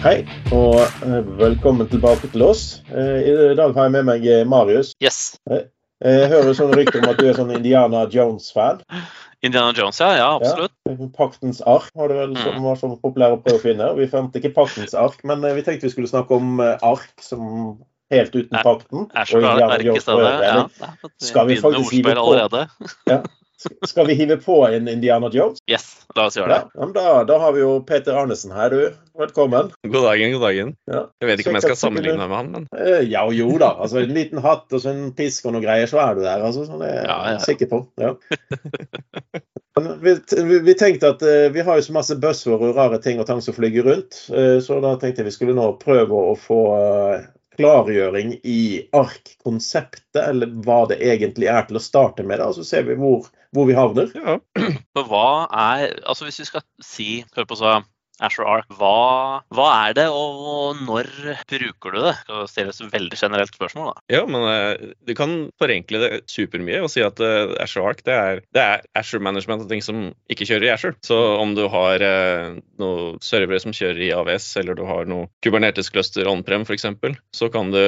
Hei, 0.00 0.22
og 0.56 0.78
eh, 1.04 1.18
velkommen 1.40 1.88
tilbake 1.90 2.30
til 2.32 2.44
oss. 2.46 2.80
Eh, 2.88 3.50
I 3.52 3.54
dag 3.58 3.74
har 3.76 3.88
jeg 3.88 3.94
med 3.98 4.06
meg 4.08 4.24
eh, 4.30 4.42
Marius. 4.48 4.94
Yes. 5.04 5.36
Jeg 5.50 6.30
hører 6.32 6.54
sånne 6.56 6.78
rykter 6.80 7.02
om 7.02 7.10
at 7.12 7.18
du 7.20 7.26
er 7.28 7.36
sånn 7.36 7.52
Indiana 7.52 8.06
Jones-fan. 8.12 8.80
Indiana 9.44 9.74
Jones, 9.76 10.00
ja. 10.00 10.14
Ja, 10.16 10.30
absolutt. 10.38 10.72
Paktens 11.16 11.60
ark 11.68 11.90
var 11.96 12.08
det 12.12 12.16
vel 12.22 12.32
som 12.40 12.56
Mm. 12.56 12.64
var 12.64 12.80
så 12.80 12.90
populær 13.02 13.36
å 13.36 13.40
prøve 13.44 13.60
å 13.60 13.62
finne. 13.62 13.90
Vi 13.98 14.08
fant 14.08 14.36
ikke 14.40 14.54
Paktens 14.56 14.96
ark, 14.96 15.20
men 15.28 15.44
vi 15.44 15.62
tenkte 15.66 15.88
vi 15.88 15.92
skulle 15.92 16.08
snakke 16.10 16.36
om 16.36 16.60
ark 16.64 17.10
som 17.24 17.76
helt 18.10 18.32
uten 18.34 18.56
Ja, 18.56 18.64
pakten. 18.64 19.06
Er 19.14 19.28
så 19.28 19.42
ark 19.44 19.80
i 19.84 19.90
Jones 19.90 20.04
på 20.08 20.16
stedet. 20.16 20.48
Ja, 20.48 20.94
det 21.04 21.28
Skal 21.28 21.46
vi 21.52 21.60
faktisk 21.60 21.92
hive 21.92 22.16
ordspill 22.16 22.16
på? 22.16 22.24
allerede? 22.24 23.20
Skal 23.86 24.06
vi 24.06 24.14
hive 24.14 24.36
på 24.40 24.66
en 24.66 24.88
Indiana 24.88 25.30
Jones? 25.32 25.58
Yes, 25.70 26.06
la 26.16 26.26
oss 26.30 26.36
gjøre 26.38 26.48
det. 26.48 26.60
ja, 26.74 26.80
men 26.84 26.92
da, 26.96 27.24
da 27.28 27.38
har 27.42 27.52
vi 27.52 27.60
jo 27.60 27.74
Peter 27.86 28.16
Arnesen 28.16 28.54
her, 28.56 28.72
du. 28.72 28.94
Velkommen. 29.20 29.68
God 29.84 30.06
dagen, 30.06 30.32
god 30.32 30.44
dagen. 30.46 30.72
Ja. 30.88 31.02
Jeg 31.20 31.28
vet 31.28 31.42
ikke 31.42 31.52
om 31.52 31.58
jeg 31.58 31.66
skal 31.66 31.80
sammenligne 31.80 32.16
meg 32.22 32.30
med 32.30 32.38
han, 32.38 32.50
men 32.54 32.68
Eh, 32.80 33.02
Ja 33.10 33.26
jo 33.34 33.52
da. 33.60 33.74
Altså 33.82 34.00
En 34.00 34.14
liten 34.16 34.40
hatt 34.44 34.72
og 34.72 34.80
så 34.82 34.94
en 34.94 35.10
pisk 35.16 35.48
og 35.48 35.56
noe 35.56 35.64
greier, 35.64 35.90
så 35.90 36.00
er 36.02 36.16
du 36.16 36.22
der. 36.24 36.44
altså. 36.46 36.64
sånn 36.68 36.84
er 36.86 36.94
Ja, 36.94 37.02
ja, 37.04 37.18
ja. 37.18 37.32
jeg 37.36 37.46
sikker 37.48 37.70
på. 37.74 37.82
Ja. 38.00 38.14
Vi, 39.80 40.12
vi, 40.66 40.74
tenkte 40.76 41.12
at 41.14 41.22
eh, 41.24 41.48
vi 41.54 41.62
har 41.64 41.78
jo 41.78 41.84
så 41.86 41.94
masse 41.94 42.16
buzzword 42.20 42.64
og 42.70 42.76
rare 42.76 42.98
ting 43.00 43.20
og 43.20 43.28
tang 43.28 43.40
som 43.44 43.54
flyger 43.56 43.86
rundt, 43.86 44.18
eh, 44.34 44.58
så 44.64 44.80
da 44.82 44.96
tenkte 45.00 45.22
jeg 45.22 45.30
vi 45.30 45.36
skulle 45.36 45.54
nå 45.56 45.70
prøve 45.80 46.24
å 46.32 46.34
få 46.36 46.60
klargjøring 47.60 48.34
i 48.42 48.60
ark-konseptet, 48.96 50.20
eller 50.24 50.50
hva 50.64 50.82
det 50.90 51.00
egentlig 51.04 51.50
er 51.52 51.68
til 51.68 51.78
å 51.78 51.84
starte 51.84 52.26
med. 52.26 52.40
da, 52.42 52.50
Så 52.56 52.64
ser 52.66 52.88
vi 52.88 52.98
hvor, 52.98 53.28
hvor 53.54 53.68
vi 53.68 53.76
havner. 53.78 54.10
ja. 54.16 54.38
Hva 54.96 55.46
er 55.52 55.94
Altså 56.06 56.26
hvis 56.26 56.40
vi 56.42 56.48
skal 56.50 56.64
si 56.84 57.08
Hør 57.36 57.46
på 57.48 57.58
så 57.60 57.78
Asher 58.20 58.46
Arc. 58.48 58.68
hva, 58.78 59.40
hva 59.54 59.68
er 59.88 59.96
det, 59.96 60.06
og 60.12 60.80
når 60.84 61.08
bruker 61.50 61.94
du 61.94 62.00
det? 62.04 62.14
Skal 62.22 62.48
stilles 62.50 62.80
et 62.80 62.92
veldig 62.92 63.18
generelt 63.18 63.56
spørsmål, 63.56 63.92
da. 63.92 64.04
ja 64.12 64.22
men 64.28 64.46
eh, 64.50 64.92
du 65.08 65.14
kan 65.18 65.36
forenkle 65.60 66.02
det 66.02 66.10
supermye 66.30 66.82
og 66.84 66.90
si 66.92 67.04
at 67.04 67.20
uh, 67.22 67.54
Arc 67.60 67.76
Ark 67.80 68.02
det 68.06 68.16
er, 68.16 68.42
det 68.54 68.64
er 68.64 68.84
Asher 68.98 69.22
Management 69.22 69.64
og 69.64 69.70
ting 69.72 69.84
som 69.84 70.10
ikke 70.32 70.48
kjører 70.48 70.68
i 70.68 70.72
Azure. 70.74 70.98
Så 71.06 71.16
om 71.40 71.54
du 71.56 71.64
har 71.72 72.02
eh, 72.04 72.58
noen 72.80 73.20
servere 73.24 73.60
som 73.62 73.74
kjører 73.76 74.02
i 74.04 74.12
AVS, 74.16 74.50
eller 74.60 74.76
du 74.78 74.84
har 74.88 75.08
noe 75.10 75.30
Kubernetes-cluster 75.44 76.28
on-prem 76.30 76.66
f.eks., 76.66 76.88
så 77.36 77.48
kan 77.52 77.72
du 77.72 77.80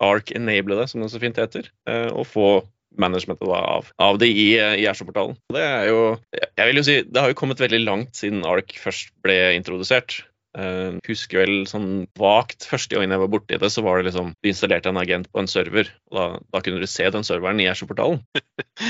Arc 0.00 0.32
enable 0.36 0.78
det, 0.78 0.88
som 0.90 1.02
det 1.02 1.10
så 1.12 1.20
fint 1.20 1.38
heter, 1.40 1.68
eh, 1.88 2.08
og 2.08 2.26
få 2.28 2.50
managementet 2.98 3.46
da, 3.46 3.60
av, 3.78 3.92
av 4.02 4.18
det 4.20 4.30
i, 4.32 4.48
i 4.58 4.88
Azure-portalen. 4.90 5.36
Det 5.54 5.62
er 5.62 5.86
jo 5.90 6.00
Jeg 6.34 6.66
vil 6.66 6.80
jo 6.80 6.86
si 6.86 6.96
det 7.06 7.22
har 7.22 7.30
jo 7.30 7.38
kommet 7.38 7.62
veldig 7.62 7.84
langt 7.84 8.18
siden 8.18 8.42
Ark 8.48 8.74
først 8.80 9.14
ble 9.24 9.38
introdusert. 9.58 10.22
Uh, 10.50 10.96
husker 11.06 11.44
vel 11.44 11.60
sånn 11.70 12.08
vagt 12.18 12.64
første 12.66 12.96
gangen 12.96 13.12
jeg 13.14 13.22
var 13.22 13.28
borti 13.30 13.58
det, 13.62 13.68
så 13.70 13.84
var 13.86 14.00
det 14.00 14.08
liksom 14.08 14.32
Du 14.42 14.48
installerte 14.50 14.90
en 14.90 14.98
agent 14.98 15.28
på 15.30 15.38
en 15.38 15.46
server, 15.46 15.92
og 16.10 16.16
da, 16.18 16.24
da 16.56 16.62
kunne 16.66 16.82
du 16.82 16.88
se 16.90 17.06
den 17.14 17.22
serveren 17.26 17.60
i 17.62 17.68
Azure-portalen. 17.70 18.18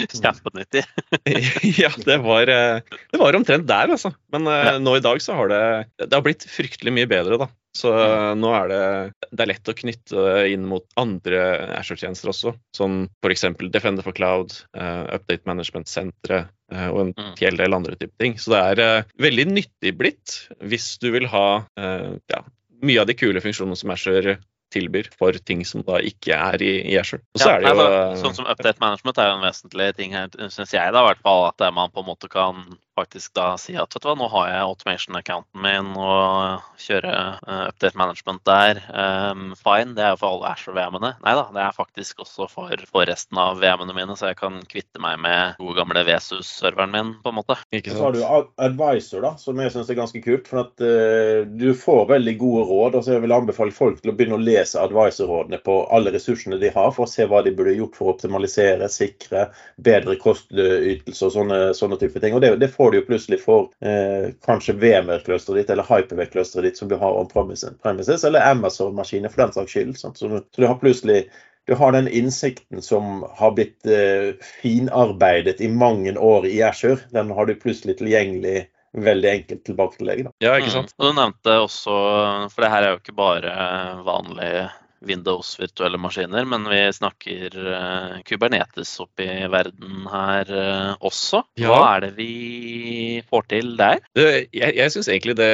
Kjempenyttig. 0.08 0.86
ja, 1.82 1.90
det 2.06 2.16
var, 2.24 2.48
eh, 2.48 2.80
det 3.12 3.20
var 3.20 3.36
omtrent 3.36 3.68
der, 3.68 3.92
altså. 3.92 4.14
Men 4.32 4.48
uh, 4.48 4.56
Ja. 4.70 4.74
nå 4.80 4.96
i 4.96 5.04
dag 5.04 5.20
så 5.20 5.36
har 5.36 5.52
det 5.52 5.62
Det 6.06 6.14
har 6.14 6.24
blitt 6.24 6.48
fryktelig 6.48 6.96
mye 6.96 7.10
bedre, 7.10 7.36
da. 7.44 7.50
Så 7.76 7.92
eh, 7.94 8.34
nå 8.34 8.48
er 8.56 8.68
det 8.68 8.80
Det 9.30 9.44
er 9.44 9.50
lett 9.52 9.68
å 9.70 9.74
knytte 9.78 10.22
inn 10.50 10.64
mot 10.66 10.82
andre 10.98 11.42
Azure-tjenester 11.78 12.32
også. 12.32 12.54
som 12.74 13.08
f.eks. 13.22 13.44
Defender 13.70 14.02
for 14.02 14.12
Cloud, 14.16 14.56
eh, 14.74 15.02
Update 15.14 15.46
Management-senteret 15.46 16.48
eh, 16.72 16.88
og 16.90 17.00
en 17.06 17.14
Mm. 17.20 17.34
hel 17.38 17.56
del 17.56 17.74
andre 17.74 17.94
typer 17.96 18.16
ting. 18.18 18.34
Så 18.38 18.50
det 18.54 18.62
er 18.78 19.04
veldig 19.18 19.46
nyttig 19.52 19.94
blitt 19.98 20.48
hvis 20.62 20.98
du 21.02 21.10
vil 21.14 21.26
ha 21.30 21.64
ja, 21.76 22.42
mye 22.82 23.00
av 23.02 23.06
de 23.06 23.14
kule 23.14 23.40
funksjonene 23.42 23.76
som 23.76 23.90
Azure 23.94 24.38
tilbyr 24.70 25.08
for 25.18 25.32
ting 25.32 25.64
som 25.66 25.82
da 25.82 25.98
ikke 25.98 26.30
er 26.36 26.62
i, 26.62 26.72
i 26.92 26.98
Azure. 27.00 27.22
Og 27.34 27.40
så 27.42 27.48
Ja, 27.50 27.56
er 27.56 27.60
det 27.64 27.70
jo 27.74 27.80
altså, 27.82 28.20
sånn 28.22 28.36
som 28.38 28.46
update 28.46 28.78
management 28.80 29.18
er 29.18 29.30
jo 29.32 29.38
en 29.38 29.42
vesentlig 29.48 29.88
ting 29.98 30.12
her, 30.14 30.28
syns 30.48 30.70
jeg 30.74 30.92
da, 30.94 31.02
i 31.02 31.08
hvert 31.08 31.22
fall. 31.26 31.48
At 31.50 31.64
man 31.74 31.90
på 31.90 32.04
en 32.04 32.06
måte 32.06 32.30
kan 32.30 32.62
faktisk 33.00 33.34
da 33.36 33.54
si 33.60 33.76
at 33.78 33.94
vet 33.94 34.04
du 34.04 34.08
hva, 34.08 34.16
nå 34.18 34.28
har 34.32 34.48
jeg 34.50 34.66
automation-accounten 34.68 35.62
min 35.64 35.92
og 35.98 36.66
kjører 36.80 37.38
eh, 37.40 37.62
update 37.70 37.98
management 37.98 38.42
der. 38.48 38.80
Um, 38.90 39.50
fine, 39.58 39.94
det 39.96 40.04
er 40.04 40.14
jo 40.14 40.20
for 40.20 40.36
alle 40.36 40.52
Azure-VM-ene. 40.54 41.12
Nei 41.24 41.34
da, 41.38 41.46
det 41.54 41.62
er 41.64 41.76
faktisk 41.76 42.22
også 42.24 42.48
for, 42.50 42.84
for 42.90 43.08
resten 43.08 43.40
av 43.40 43.60
VM-ene 43.62 43.96
mine, 43.96 44.16
så 44.18 44.30
jeg 44.30 44.38
kan 44.40 44.60
kvitte 44.70 45.02
meg 45.02 45.20
med 45.22 45.58
gode 45.60 45.78
gamle 45.78 46.04
Vesus-serveren 46.08 46.94
min, 46.94 47.12
på 47.24 47.32
en 47.32 47.38
måte. 47.40 47.56
ikke 47.74 47.94
Så 47.94 48.06
har 48.06 48.16
du 48.16 48.22
Advisor, 48.60 49.24
da, 49.24 49.34
som 49.40 49.60
jeg 49.60 49.74
syns 49.74 49.90
er 49.90 49.98
ganske 49.98 50.22
kult. 50.24 50.48
For 50.50 50.64
at 50.64 50.84
uh, 50.84 51.46
du 51.48 51.70
får 51.76 52.06
veldig 52.14 52.36
gode 52.40 52.66
råd. 52.70 52.98
og 53.00 53.04
så 53.06 53.16
Jeg 53.16 53.24
vil 53.24 53.36
anbefale 53.36 53.74
folk 53.74 54.00
til 54.02 54.12
å 54.12 54.16
begynne 54.16 54.38
å 54.38 54.44
lese 54.44 54.80
Advisor-rådene 54.82 55.60
på 55.64 55.80
alle 55.94 56.14
ressursene 56.14 56.60
de 56.60 56.72
har, 56.74 56.92
for 56.96 57.06
å 57.06 57.10
se 57.10 57.26
hva 57.28 57.42
de 57.46 57.54
burde 57.56 57.76
gjort 57.76 57.98
for 57.98 58.10
å 58.10 58.16
optimalisere, 58.16 58.88
sikre 58.92 59.48
bedre 59.80 60.16
kostytelse 60.20 61.28
og 61.28 61.34
sånne, 61.36 61.60
sånne 61.76 61.98
type 62.00 62.22
ting. 62.22 62.36
Og 62.36 62.44
det, 62.44 62.54
det 62.62 62.70
får 62.72 62.89
du 62.90 62.98
jo 63.00 63.06
plutselig 63.06 63.40
for 63.42 63.68
eh, 63.84 64.32
kanskje 64.46 64.76
VMware-clusteret 64.80 65.62
ditt 65.62 65.70
eller 65.74 65.88
Hyperware-clusteret 65.88 66.68
ditt 66.68 66.80
som 66.80 66.90
du 66.90 66.96
har 67.00 67.18
on 67.18 67.28
premises, 67.30 68.24
eller 68.24 68.50
Amazon-maskiner 68.50 69.32
for 69.32 69.44
den 69.44 69.54
saks 69.56 69.76
skyld. 69.76 69.94
Sant? 70.00 70.18
Så, 70.18 70.28
så 70.30 70.60
du 70.62 70.66
har 70.66 70.80
plutselig 70.80 71.24
du 71.68 71.74
har 71.76 71.92
den 71.92 72.08
innsikten 72.08 72.82
som 72.82 73.24
har 73.38 73.52
blitt 73.54 73.86
eh, 73.86 74.32
finarbeidet 74.62 75.60
i 75.60 75.68
mange 75.68 76.16
år 76.18 76.46
i 76.48 76.62
Azure. 76.66 77.04
Den 77.14 77.30
har 77.36 77.46
du 77.46 77.54
plutselig 77.54 77.98
tilgjengelig 78.00 78.64
veldig 78.92 79.30
enkelt 79.30 79.64
tilbake 79.64 80.00
til 80.00 80.10
deg. 80.10 80.24
Da. 80.26 80.32
Ja, 80.42 80.56
ikke 80.58 80.72
sant? 80.74 80.94
Mm. 80.96 80.98
Og 80.98 81.10
du 81.10 81.18
nevnte 81.20 81.56
også, 81.66 81.96
for 82.50 82.64
det 82.64 82.72
her 82.72 82.86
er 82.86 82.94
jo 82.94 83.02
ikke 83.02 83.18
bare 83.20 83.52
vanlige 84.06 84.64
Windows 85.06 85.54
virtuelle 85.60 85.98
maskiner, 86.00 86.44
men 86.48 86.66
vi 86.68 86.80
snakker 86.92 87.56
uh, 87.56 88.20
Kubernetes 88.28 88.92
opp 89.00 89.22
i 89.22 89.28
verden 89.50 90.06
her 90.12 90.52
uh, 90.52 90.92
også. 91.00 91.44
Hva 91.60 91.72
Ja. 91.72 91.82
er 91.96 92.06
det 92.06 92.12
vi 92.18 93.22
får 93.30 93.48
til 93.48 93.76
der? 93.80 94.02
Jeg 94.14 94.76
jeg 94.76 94.92
syns 94.92 95.08
egentlig 95.08 95.36
det, 95.40 95.52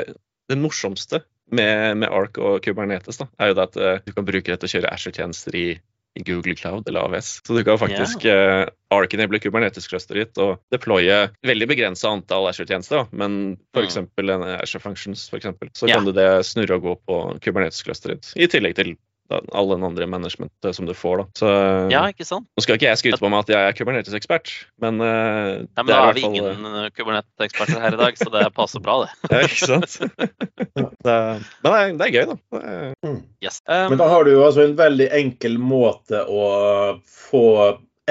det 0.51 0.59
morsomste 0.59 1.23
med, 1.53 1.97
med 2.03 2.11
Ark 2.11 2.39
og 2.43 2.62
Kubernetes 2.65 3.21
da, 3.21 3.29
er 3.39 3.53
jo 3.53 3.59
det 3.59 3.69
at 3.71 3.77
uh, 3.79 3.99
du 4.03 4.12
kan 4.17 4.27
bruke 4.27 4.51
det 4.51 4.59
til 4.61 4.69
å 4.69 4.75
kjøre 4.75 4.93
Azure-tjenester 4.93 5.55
i, 5.55 5.67
i 6.19 6.25
Google 6.27 6.57
Cloud 6.59 6.89
eller 6.91 7.07
AVS. 7.07 7.41
Så 7.47 7.55
du 7.55 7.63
kan 7.67 7.78
faktisk 7.78 8.27
uh, 8.27 8.67
Ark-enable 8.91 9.39
Kubernetes-clusteret 9.45 10.27
ditt 10.27 10.43
og 10.43 10.59
deploye 10.75 11.28
veldig 11.47 11.71
begrensa 11.71 12.11
antall 12.11 12.51
Azure-tjenester, 12.51 13.07
men 13.15 13.57
f.eks. 13.71 14.01
Mm. 14.03 14.11
en 14.27 14.49
Azure 14.57 14.83
Functions, 14.83 15.28
for 15.31 15.39
eksempel, 15.39 15.71
så 15.71 15.87
yeah. 15.87 16.01
kan 16.01 16.09
du 16.09 16.17
det 16.17 16.31
snurre 16.51 16.81
og 16.81 16.89
gå 16.91 16.97
på 17.07 17.21
Kubernetes-clusteret 17.47 18.19
ditt, 18.19 18.34
i 18.43 18.51
tillegg 18.51 18.78
til 18.81 18.97
all 19.31 19.70
den 19.72 19.84
andre 19.87 20.06
management 20.06 20.69
som 20.72 20.87
du 20.87 20.94
får. 20.94 21.19
da. 21.19 21.26
Så 21.38 21.50
Ja, 21.92 22.04
ikke 22.12 22.26
sant? 22.28 22.47
Nå 22.56 22.64
skal 22.64 22.78
ikke 22.78 22.91
jeg 22.91 23.00
skryte 23.00 23.20
på 23.22 23.31
meg 23.32 23.44
at 23.44 23.53
jeg 23.53 23.70
er 23.70 23.76
Kubernetes-ekspert, 23.78 24.53
men, 24.82 25.00
uh, 25.03 25.62
Nei, 25.62 25.82
men 25.82 25.87
det 25.87 25.94
da 25.94 25.98
er 25.98 26.10
er 26.10 26.19
vi 26.19 26.25
fall 26.26 26.37
ingen 26.37 26.69
eh, 26.70 26.88
Kubernetes-eksperter 26.97 27.82
her 27.82 27.97
i 27.98 28.00
dag, 28.00 28.20
så 28.20 28.31
det 28.34 28.44
passer 28.56 28.84
bra, 28.84 28.98
det. 29.04 29.12
Ja, 29.36 29.42
ikke 29.47 29.70
sant? 29.72 29.98
det, 31.06 31.16
men 31.62 31.66
det 31.66 31.75
er, 31.75 31.92
det 31.97 32.09
er 32.09 32.15
gøy, 32.15 32.25
da. 32.32 32.38
Det 32.56 32.65
er, 32.76 33.16
Yes. 33.44 33.60
Um, 33.69 33.91
Men 33.92 34.00
da 34.00 34.09
har 34.10 34.25
du 34.26 34.32
jo 34.32 34.44
altså 34.47 34.65
en 34.65 34.76
veldig 34.78 35.06
enkel 35.15 35.59
måte 35.62 36.22
å 36.26 36.47
få 37.06 37.44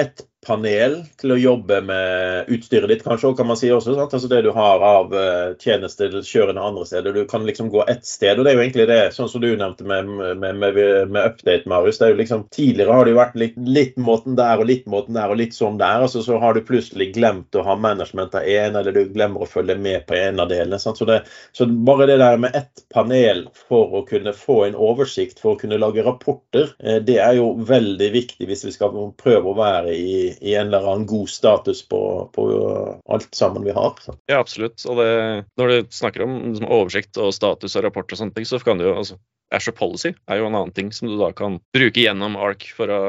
ett 0.00 0.22
panel 0.46 1.00
til 1.20 1.34
å 1.34 1.38
jobbe 1.40 1.80
med 1.86 2.50
utstyret 2.54 2.90
ditt, 2.90 3.04
kanskje, 3.04 3.32
og 3.32 3.38
kan 3.38 3.48
man 3.48 3.58
si 3.58 3.70
også. 3.74 3.96
Altså 4.06 4.30
Det 4.30 4.42
du 4.46 4.50
har 4.56 4.82
av 4.84 5.14
eh, 5.16 5.56
tjenester 5.62 6.14
kjørende 6.22 6.62
andre 6.62 6.86
steder. 6.88 7.14
Du 7.16 7.26
kan 7.28 7.46
liksom 7.46 7.70
gå 7.72 7.84
ett 7.90 8.06
sted. 8.06 8.38
og 8.38 8.44
Det 8.46 8.52
er 8.52 8.58
jo 8.58 8.64
egentlig 8.64 8.88
det, 8.90 9.00
sånn 9.16 9.30
som 9.30 9.42
du 9.42 9.50
nevnte 9.52 9.86
med, 9.88 10.08
med, 10.38 10.60
med, 10.62 10.80
med 11.10 11.22
update, 11.22 11.68
Marius. 11.70 11.98
det 11.98 12.08
er 12.08 12.14
jo 12.14 12.20
liksom, 12.22 12.46
Tidligere 12.56 12.94
har 12.94 13.04
det 13.04 13.12
jo 13.12 13.20
vært 13.20 13.38
litt, 13.40 13.56
litt 13.58 13.96
måten 14.00 14.36
der 14.38 14.62
og 14.62 14.68
litt 14.70 14.86
måten 14.90 15.16
der 15.18 15.32
og 15.32 15.40
litt 15.40 15.56
sånn 15.56 15.80
der. 15.80 16.04
altså 16.06 16.22
Så 16.24 16.38
har 16.42 16.54
du 16.54 16.62
plutselig 16.66 17.12
glemt 17.16 17.56
å 17.58 17.64
ha 17.66 17.76
management 17.76 18.36
av 18.38 18.46
én, 18.46 18.78
eller 18.78 18.94
du 18.94 19.02
glemmer 19.12 19.44
å 19.44 19.50
følge 19.50 19.76
med 19.80 20.06
på 20.08 20.16
en 20.18 20.40
av 20.42 20.50
delene. 20.52 20.78
Sant? 20.82 21.00
Så, 21.00 21.08
det, 21.08 21.22
så 21.56 21.66
bare 21.66 22.08
det 22.10 22.20
der 22.22 22.40
med 22.40 22.54
ett 22.56 22.86
panel 22.94 23.46
for 23.68 24.00
å 24.00 24.04
kunne 24.08 24.32
få 24.36 24.62
en 24.66 24.78
oversikt, 24.78 25.40
for 25.42 25.54
å 25.54 25.60
kunne 25.60 25.80
lage 25.80 26.04
rapporter, 26.06 26.72
eh, 26.80 27.00
det 27.04 27.18
er 27.22 27.38
jo 27.40 27.52
veldig 27.66 28.10
viktig 28.14 28.48
hvis 28.48 28.64
vi 28.68 28.74
skal 28.74 28.94
prøve 29.18 29.52
å 29.52 29.58
være 29.58 29.94
i, 29.96 30.35
i 30.40 30.54
en 30.54 30.68
eller 30.68 30.86
annen 30.86 31.06
god 31.08 31.30
status 31.30 31.82
på, 31.88 32.00
på 32.34 32.44
alt 33.08 33.34
sammen 33.34 33.64
vi 33.64 33.74
har. 33.76 33.94
Så. 34.00 34.16
Ja, 34.30 34.40
absolutt. 34.40 34.82
Og 34.88 35.00
det, 35.00 35.08
når 35.60 35.72
du 35.72 35.94
snakker 35.94 36.26
om 36.26 36.36
liksom, 36.50 36.68
oversikt 36.68 37.20
og 37.22 37.34
status 37.34 37.76
og 37.76 37.86
rapport 37.86 38.12
og 38.12 38.20
sånne 38.20 38.36
ting, 38.36 38.48
så 38.48 38.60
kan 38.62 38.80
du 38.80 38.88
jo 38.88 38.94
altså 38.96 39.18
Azure 39.54 39.76
Policy 39.76 40.12
er 40.26 40.40
jo 40.40 40.48
en 40.48 40.56
annen 40.58 40.74
ting 40.74 40.92
som 40.92 41.08
du 41.08 41.16
da 41.20 41.30
kan 41.36 41.60
bruke 41.74 42.02
gjennom 42.02 42.38
ARK 42.40 42.66
for 42.76 42.90
å, 42.90 43.02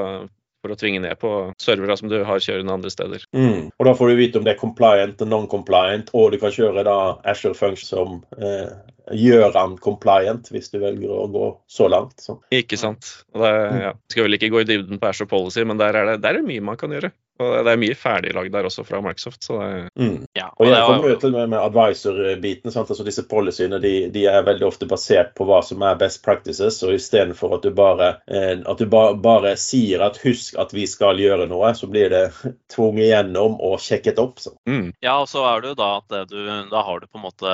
for 0.61 0.73
å 0.73 0.77
tvinge 0.77 1.01
ned 1.03 1.17
på 1.21 1.31
servere 1.61 1.97
som 1.97 2.11
du 2.11 2.19
har 2.27 2.43
kjørende 2.43 2.75
andre 2.77 2.91
steder. 2.93 3.25
Mm. 3.33 3.71
Og 3.73 3.89
da 3.89 3.95
får 3.97 4.11
du 4.11 4.19
vite 4.19 4.39
om 4.39 4.45
det 4.45 4.53
er 4.53 4.61
compliant 4.61 5.23
og 5.23 5.31
non-compliant, 5.31 6.13
og 6.13 6.33
du 6.33 6.39
kan 6.41 6.53
kjøre 6.53 6.85
da 6.87 6.99
Azure 7.25 7.57
Function 7.57 7.89
som 7.89 8.21
eh, 8.37 8.69
gjør 9.15 9.53
han 9.55 9.77
compliant, 9.81 10.49
hvis 10.51 10.71
du 10.73 10.79
velger 10.81 11.11
å 11.13 11.27
gå 11.31 11.45
så 11.71 11.87
langt. 11.91 12.19
Så. 12.23 12.37
Ikke 12.53 12.79
sant. 12.79 13.09
Det, 13.33 13.53
ja. 13.83 13.93
Skal 14.11 14.27
vel 14.27 14.37
ikke 14.39 14.51
gå 14.53 14.63
i 14.63 14.67
dybden 14.67 15.01
på 15.01 15.09
Azure 15.11 15.29
Policy, 15.31 15.63
men 15.67 15.79
der 15.79 15.95
er 15.95 16.11
det, 16.11 16.19
der 16.25 16.35
er 16.35 16.41
det 16.41 16.49
mye 16.49 16.65
man 16.71 16.79
kan 16.79 16.93
gjøre. 16.95 17.13
Og 17.39 17.65
det 17.65 17.73
er 17.73 17.79
mye 17.81 17.97
ferdiglagd 17.97 18.53
der 18.53 18.67
også 18.69 18.85
fra 18.87 19.01
Microsoft. 19.03 19.43
så 19.43 19.59
det 19.61 19.89
Mm. 19.97 20.25
Ja, 20.33 20.47
Og 20.57 20.65
og 20.65 20.67
jeg 20.67 20.85
kommer 20.85 21.09
jo 21.09 21.15
til 21.19 21.31
med 21.31 21.49
med 21.49 21.59
advisor-biten. 21.59 22.71
Altså 22.75 23.03
Disse 23.03 23.23
policyene 23.23 23.79
de, 23.81 24.09
de 24.09 24.25
er 24.25 24.43
veldig 24.43 24.65
ofte 24.65 24.85
basert 24.85 25.33
på 25.35 25.45
hva 25.45 25.61
som 25.63 25.81
er 25.81 25.95
best 25.95 26.23
practices. 26.23 26.83
og 26.83 26.93
Istedenfor 26.93 27.55
at 27.55 27.63
du 27.63 27.71
bare, 27.71 28.17
eh, 28.27 28.59
at 28.65 28.77
du 28.77 28.85
ba, 28.85 29.13
bare 29.13 29.55
sier 29.57 30.01
at 30.01 30.17
'husk 30.17 30.59
at 30.59 30.73
vi 30.73 30.87
skal 30.87 31.17
gjøre 31.17 31.47
noe', 31.47 31.73
så 31.73 31.87
blir 31.87 32.09
det 32.09 32.31
tvunget 32.73 33.09
gjennom 33.09 33.59
og 33.61 33.79
sjekket 33.79 34.19
opp. 34.19 34.39
Så. 34.39 34.51
mm, 34.65 34.93
ja, 35.01 35.19
og 35.21 35.27
så 35.27 35.45
er 35.45 35.61
det 35.61 35.69
jo 35.69 35.75
da 35.75 35.97
at 35.97 36.29
du, 36.29 36.45
da 36.69 36.81
har 36.81 36.99
du 36.99 37.07
på 37.07 37.17
en 37.17 37.25
måte 37.25 37.47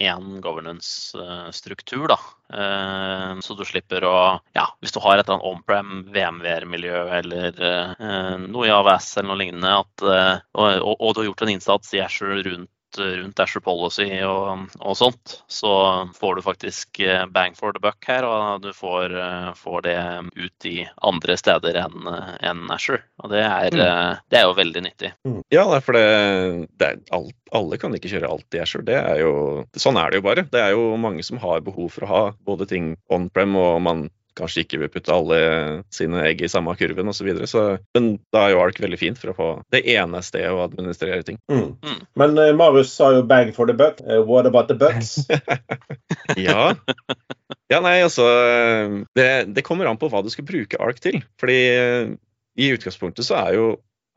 én 0.00 0.40
governance-struktur, 0.40 2.08
da. 2.08 2.18
Eh, 2.52 3.40
Så 3.44 3.54
du 3.54 3.64
slipper 3.68 4.04
å 4.08 4.40
Ja, 4.56 4.66
hvis 4.80 4.94
du 4.94 5.00
har 5.04 5.18
et 5.18 5.26
eller 5.26 5.38
annet 5.38 5.50
on-prem 5.50 5.90
VMWR-miljø 6.14 7.02
eller 7.18 7.60
eh, 7.70 8.36
noe 8.46 8.68
i 8.68 8.72
AVS 8.72 9.10
eller 9.18 9.28
noe 9.28 9.40
lignende, 9.42 9.74
at, 9.84 10.04
eh, 10.08 10.40
og, 10.56 10.96
og, 10.96 11.12
du 11.12 11.22
har 11.22 11.28
gjort 11.28 11.44
en 11.44 11.54
innsats 11.56 11.94
i 11.94 12.02
Azure 12.04 12.40
rundt 12.46 12.72
rundt 12.96 13.40
Azure 13.42 13.60
Policy 13.60 14.06
og, 14.24 14.68
og 14.80 14.96
sånt, 14.96 15.42
så 15.50 15.72
får 16.16 16.38
du 16.38 16.42
faktisk 16.46 17.00
eh, 17.04 17.26
bang 17.26 17.54
for 17.58 17.72
the 17.76 17.82
buck 17.82 18.00
her, 18.08 18.24
og 18.24 18.62
du 18.64 18.70
får, 18.72 19.12
eh, 19.12 19.50
får 19.58 19.82
det 19.84 19.96
ut 20.38 20.68
i 20.70 20.76
andre 21.04 21.36
steder 21.36 21.76
enn 21.84 22.08
en 22.08 22.64
Azure. 22.72 23.02
Og 23.22 23.30
det 23.34 23.42
er, 23.44 23.68
Mm. 23.74 23.80
eh, 23.84 24.16
det 24.30 24.38
er 24.40 24.46
jo 24.48 24.54
veldig 24.56 24.82
nyttig. 24.86 25.12
Ja, 25.52 25.66
er 25.76 25.80
for 25.84 25.92
det, 25.92 26.68
det 26.78 26.86
er 26.88 26.96
alt, 27.12 27.34
alle 27.52 27.78
kan 27.78 27.92
ikke 27.92 28.08
kjøre 28.10 28.30
alt 28.30 28.54
i 28.56 28.62
Azure. 28.62 28.84
Det 28.88 28.96
er 28.96 29.20
jo, 29.20 29.66
sånn 29.76 29.98
er 30.00 30.10
det 30.10 30.22
jo 30.22 30.26
bare. 30.28 30.46
Det 30.48 30.60
er 30.62 30.70
jo 30.72 30.96
mange 30.96 31.22
som 31.26 31.38
har 31.42 31.60
behov 31.60 31.90
for 31.92 32.06
å 32.06 32.12
ha 32.12 32.22
både 32.46 32.66
ting 32.70 32.94
on-prem, 33.10 33.54
og 33.58 33.82
man 33.84 34.08
kanskje 34.38 34.64
ikke 34.64 34.80
vil 34.82 34.92
putte 34.92 35.14
alle 35.14 35.38
sine 35.94 36.22
egg 36.26 36.42
i 36.44 36.50
samme 36.50 36.74
kurven 36.78 37.10
osv. 37.10 37.30
Så, 37.42 37.50
så 37.50 37.64
Men 37.96 38.10
da 38.34 38.46
er 38.46 38.54
jo 38.54 38.62
Ark 38.62 38.80
veldig 38.82 39.00
fint 39.00 39.20
for 39.20 39.32
å 39.32 39.36
få 39.36 39.48
det 39.74 39.84
ene 39.94 40.22
stedet 40.24 40.54
å 40.54 40.62
administrere 40.64 41.24
ting. 41.26 41.40
Mm. 41.50 41.74
Mm. 41.82 42.00
Men 42.20 42.38
uh, 42.38 42.52
Marius 42.56 42.94
sa 42.94 43.12
jo 43.16 43.24
'bang 43.26 43.52
for 43.56 43.70
the 43.70 43.76
buck'. 43.76 44.00
Uh, 44.04 44.22
what 44.22 44.46
about 44.46 44.70
the 44.70 44.78
bucks? 44.78 45.18
Ja. 46.38 46.74
ja, 47.72 47.78
nei, 47.80 47.98
altså 48.04 48.24
det, 49.16 49.28
det 49.56 49.64
kommer 49.66 49.88
an 49.88 49.98
på 49.98 50.10
hva 50.12 50.20
du 50.22 50.28
skal 50.32 50.46
bruke 50.48 50.78
Ark 50.82 51.00
til. 51.02 51.22
Fordi 51.40 51.58
eh, 51.72 52.10
i 52.58 52.70
utgangspunktet 52.74 53.26
så 53.26 53.38
er 53.40 53.56
jo 53.56 53.66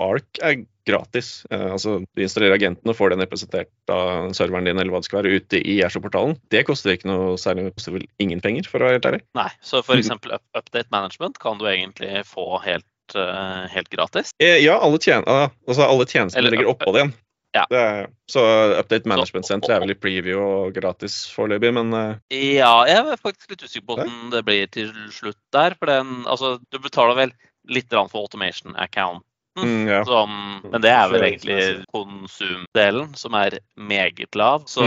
Ark 0.02 0.42
er 0.42 0.64
gratis. 0.88 1.46
Eh, 1.52 1.68
altså 1.72 2.00
Du 2.16 2.24
installerer 2.24 2.58
agenten 2.58 2.90
og 2.90 2.98
får 2.98 3.14
den 3.14 3.24
representert 3.24 3.94
av 3.94 4.32
serveren 4.38 4.68
din 4.68 4.80
eller 4.80 4.92
hva 4.94 5.02
det 5.02 5.10
skal 5.10 5.22
være 5.22 5.42
ute 5.42 5.62
i 5.62 5.80
Azure-portalen. 5.86 6.38
Det 6.54 6.66
koster 6.68 6.96
ikke 6.96 7.10
noe 7.12 7.38
særlig, 7.42 7.70
det 7.70 7.76
koster 7.78 7.98
vel 7.98 8.08
ingen 8.24 8.42
penger, 8.44 8.70
for 8.70 8.82
å 8.82 8.90
være 8.90 9.00
helt 9.00 9.10
ærlig. 9.12 9.24
Nei, 9.38 9.50
så 9.66 9.84
f.eks. 9.84 10.12
Up 10.12 10.42
update 10.58 10.90
management 10.94 11.42
kan 11.42 11.62
du 11.62 11.68
egentlig 11.70 12.24
få 12.28 12.62
helt, 12.66 12.88
uh, 13.16 13.68
helt 13.72 13.92
gratis. 13.94 14.34
Eh, 14.42 14.60
Ja, 14.64 14.80
alle, 14.82 15.02
tjen 15.02 15.26
ah, 15.28 15.50
altså, 15.68 15.86
alle 15.88 16.08
tjenestene 16.08 16.42
Eller- 16.42 16.58
ligger 16.58 16.74
oppå 16.74 16.96
det 16.96 17.06
igjen. 17.06 17.14
Ja. 17.52 17.66
Det 17.68 17.80
er, 17.80 18.06
så 18.32 18.42
Update 18.80 19.10
Management 19.12 19.46
Center 19.46 19.74
er 19.76 19.82
vel 19.84 19.92
i 19.92 19.98
preview 20.00 20.40
og 20.40 20.70
gratis 20.72 21.26
foreløpig, 21.36 21.74
men 21.76 21.92
eh, 21.98 22.14
Ja, 22.32 22.86
jeg 22.88 23.02
er 23.04 23.20
faktisk 23.20 23.52
litt 23.52 23.66
usikker 23.66 23.90
på 23.90 23.98
hvordan 24.00 24.32
det 24.32 24.46
blir 24.48 24.70
til 24.72 24.94
slutt 25.12 25.40
der. 25.52 25.76
For 25.76 25.92
den, 25.92 26.22
altså, 26.32 26.54
du 26.72 26.80
betaler 26.80 27.18
vel 27.20 27.34
litt 27.68 27.92
for 27.92 28.24
automation 28.24 28.78
account. 28.80 29.26
Mm, 29.60 29.88
ja. 29.88 30.02
Som, 30.08 30.34
men 30.64 30.84
det 30.84 30.92
er 30.94 31.12
vel 31.12 31.26
egentlig 31.28 31.58
konsumdelen, 31.92 33.12
som 33.20 33.36
er 33.38 33.58
meget 33.76 34.38
lav. 34.40 34.66
Så 34.72 34.86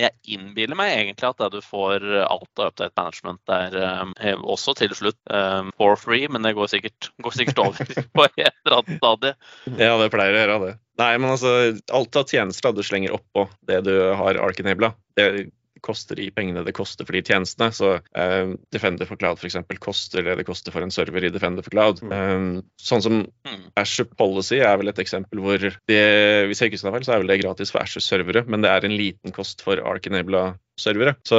jeg 0.00 0.12
innbiller 0.36 0.78
meg 0.78 0.94
egentlig 0.94 1.28
at 1.28 1.42
det 1.42 1.50
du 1.58 1.60
får 1.64 2.06
alt 2.24 2.62
av 2.62 2.72
update 2.72 2.92
management 2.96 3.40
der 3.50 3.78
um, 4.02 4.14
også 4.56 4.76
til 4.78 4.94
slutt 4.96 5.18
um, 5.32 5.72
for 5.76 5.98
free, 6.00 6.28
men 6.30 6.46
det 6.46 6.56
går 6.58 6.70
sikkert, 6.72 7.10
går 7.24 7.38
sikkert 7.40 7.64
over 7.66 7.94
på 8.16 8.28
et 8.30 8.48
eller 8.48 8.80
annet 8.80 9.00
stadie. 9.00 9.34
Ja, 9.76 9.94
det 10.00 10.12
pleier 10.14 10.34
å 10.36 10.42
gjøre 10.42 10.60
det. 10.66 10.74
Nei, 10.98 11.12
men 11.22 11.30
altså, 11.30 11.52
alt 11.94 12.18
av 12.18 12.26
tjenester 12.26 12.74
du 12.74 12.82
slenger 12.82 13.14
oppå 13.14 13.46
det 13.68 13.84
du 13.86 13.94
har 14.18 14.40
Ark-enabla, 14.42 14.90
det 15.18 15.28
koster 15.84 16.18
de 16.18 16.28
pengene 16.34 16.64
det 16.66 16.76
koster 16.76 17.06
for 17.08 17.16
de 17.16 17.24
tjenestene. 17.24 17.70
Så 17.74 17.94
uh, 17.98 18.54
Defender 18.74 19.08
for 19.08 19.20
Cloud 19.20 19.44
eksempel, 19.48 19.80
koster 19.82 20.26
det 20.26 20.38
det 20.40 20.46
koster 20.48 20.74
for 20.74 20.84
en 20.84 20.94
server 20.94 21.26
i 21.26 21.32
Defender 21.34 21.66
for 21.66 21.74
Cloud. 21.74 22.04
Um, 22.08 22.62
sånn 22.82 23.04
som 23.04 23.18
Mm. 23.48 23.68
Azure 23.80 24.08
Policy 24.18 24.60
er 24.60 24.76
vel 24.80 24.90
et 24.90 25.00
eksempel 25.02 25.40
hvor 25.42 25.58
det, 25.62 26.00
hvis 26.48 26.60
jeg 26.60 26.70
ikke 26.70 26.78
husker 26.78 26.94
feil, 26.94 27.06
så 27.06 27.14
er 27.14 27.22
vel 27.22 27.32
det 27.32 27.40
gratis 27.42 27.72
for 27.72 27.82
Azure-servere, 27.82 28.44
men 28.50 28.64
det 28.64 28.72
er 28.72 28.86
en 28.86 28.96
liten 28.98 29.34
kost 29.34 29.64
for 29.64 29.80
Ark-enabla 29.80 30.50
servere. 30.80 31.14
Så 31.28 31.38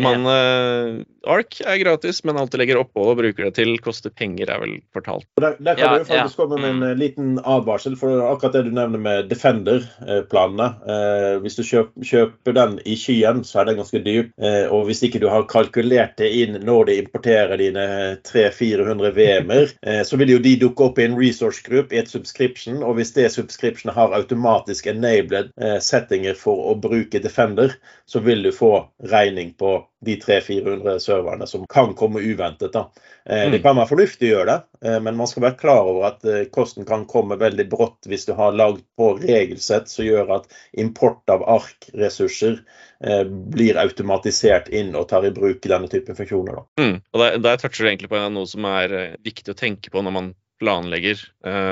man 0.00 0.20
man 0.20 0.26
uh, 0.26 1.04
Ark 1.30 1.58
er 1.68 1.76
gratis, 1.82 2.22
men 2.24 2.38
alt 2.40 2.50
du 2.52 2.56
legger 2.56 2.78
oppå 2.80 3.02
og 3.10 3.18
bruker 3.18 3.44
det 3.44 3.54
til, 3.58 3.74
koster 3.84 4.08
penger, 4.10 4.48
er 4.50 4.60
vel 4.62 4.78
fortalt. 4.96 5.26
Og 5.36 5.42
Der, 5.44 5.56
der 5.60 5.76
kan 5.76 5.84
Ja, 5.84 5.98
du 6.00 6.04
faktisk 6.08 6.38
ja. 6.38 6.42
komme 6.46 6.56
med 6.60 6.70
en 6.70 6.80
Mm. 6.80 6.86
eh, 6.90 6.94
liten 6.96 7.28
advarsel, 7.44 7.96
for 8.00 8.22
akkurat 8.30 8.54
det 8.56 8.62
du 8.64 8.70
nevner 8.72 8.98
med 8.98 9.28
Defender-planene. 9.28 10.68
Eh, 10.88 11.34
hvis 11.44 11.56
du 11.58 11.62
kjøper, 11.62 12.04
kjøper 12.08 12.54
den 12.56 12.78
i 12.88 12.96
skyen, 12.96 13.42
så 13.44 13.60
er 13.60 13.64
den 13.70 13.76
ganske 13.82 14.00
dyr. 14.04 14.30
Eh, 14.40 14.66
og 14.72 14.86
hvis 14.88 15.02
ikke 15.04 15.20
du 15.20 15.28
har 15.28 15.44
kalkulert 15.50 16.16
det 16.16 16.30
inn 16.40 16.56
når 16.64 16.86
de 16.88 16.96
importerer 17.02 17.56
dine 17.60 17.84
300-400 18.24 19.12
VM-er, 19.16 19.74
eh, 19.86 20.02
så 20.06 20.16
vil 20.20 20.34
jo 20.34 20.40
de 20.42 20.54
dukke 20.60 20.88
opp 20.88 20.98
i 20.98 21.04
en 21.08 21.18
resource 21.20 21.62
group 21.66 21.92
i 21.92 22.00
et 22.00 22.08
subscription. 22.10 22.82
Og 22.82 22.96
hvis 22.98 23.12
det 23.16 23.28
subscription 23.34 23.92
har 23.94 24.14
automatisk 24.16 24.88
enabled 24.90 25.52
eh, 25.60 25.78
settinger 25.84 26.34
for 26.38 26.70
å 26.72 26.76
bruke 26.80 27.20
Defender, 27.22 27.76
så 28.10 28.22
vil 28.24 28.42
du 28.42 28.50
få 28.54 28.69
regning 29.10 29.52
på 29.58 29.70
de 30.04 30.14
300-400 30.22 30.98
serverne 31.04 31.46
som 31.48 31.66
kan 31.70 31.94
komme 31.98 32.20
uventet. 32.22 32.72
da. 32.72 32.86
Eh, 33.26 33.50
Det 33.50 33.60
Mm. 33.60 33.62
kan 33.62 33.76
være 33.76 33.88
fornuftig 33.90 34.28
å 34.28 34.32
gjøre 34.34 34.46
det, 34.46 34.88
eh, 34.88 35.00
men 35.00 35.16
man 35.16 35.26
skal 35.26 35.42
være 35.42 35.58
klar 35.60 35.82
over 35.90 36.06
at 36.08 36.24
eh, 36.24 36.44
kosten 36.52 36.84
kan 36.88 37.06
komme 37.06 37.36
veldig 37.40 37.68
brått 37.68 38.08
hvis 38.08 38.26
du 38.26 38.32
har 38.38 38.52
lagd 38.52 38.82
på 38.98 39.10
regelsett 39.20 39.88
som 39.88 40.04
gjør 40.04 40.34
at 40.38 40.46
import 40.74 41.22
av 41.28 41.42
arkressurser 41.58 42.60
blir 43.00 43.78
automatisert 43.80 44.68
inn 44.76 44.90
og 44.94 45.06
tar 45.08 45.24
i 45.24 45.30
bruk 45.32 45.62
denne 45.64 45.88
typen 45.88 46.14
funksjoner. 46.18 46.58
Da. 46.58 46.64
Mm. 46.84 46.98
Og 47.14 47.20
der, 47.22 47.38
der 47.38 47.56
toucher 47.56 47.84
du 47.84 47.88
egentlig 47.88 48.10
på 48.12 48.20
noe 48.30 48.46
som 48.46 48.66
er 48.68 49.16
viktig 49.24 49.54
å 49.54 49.56
tenke 49.56 49.88
på 49.90 50.02
når 50.04 50.12
man 50.12 50.34
planlegger 50.60 51.22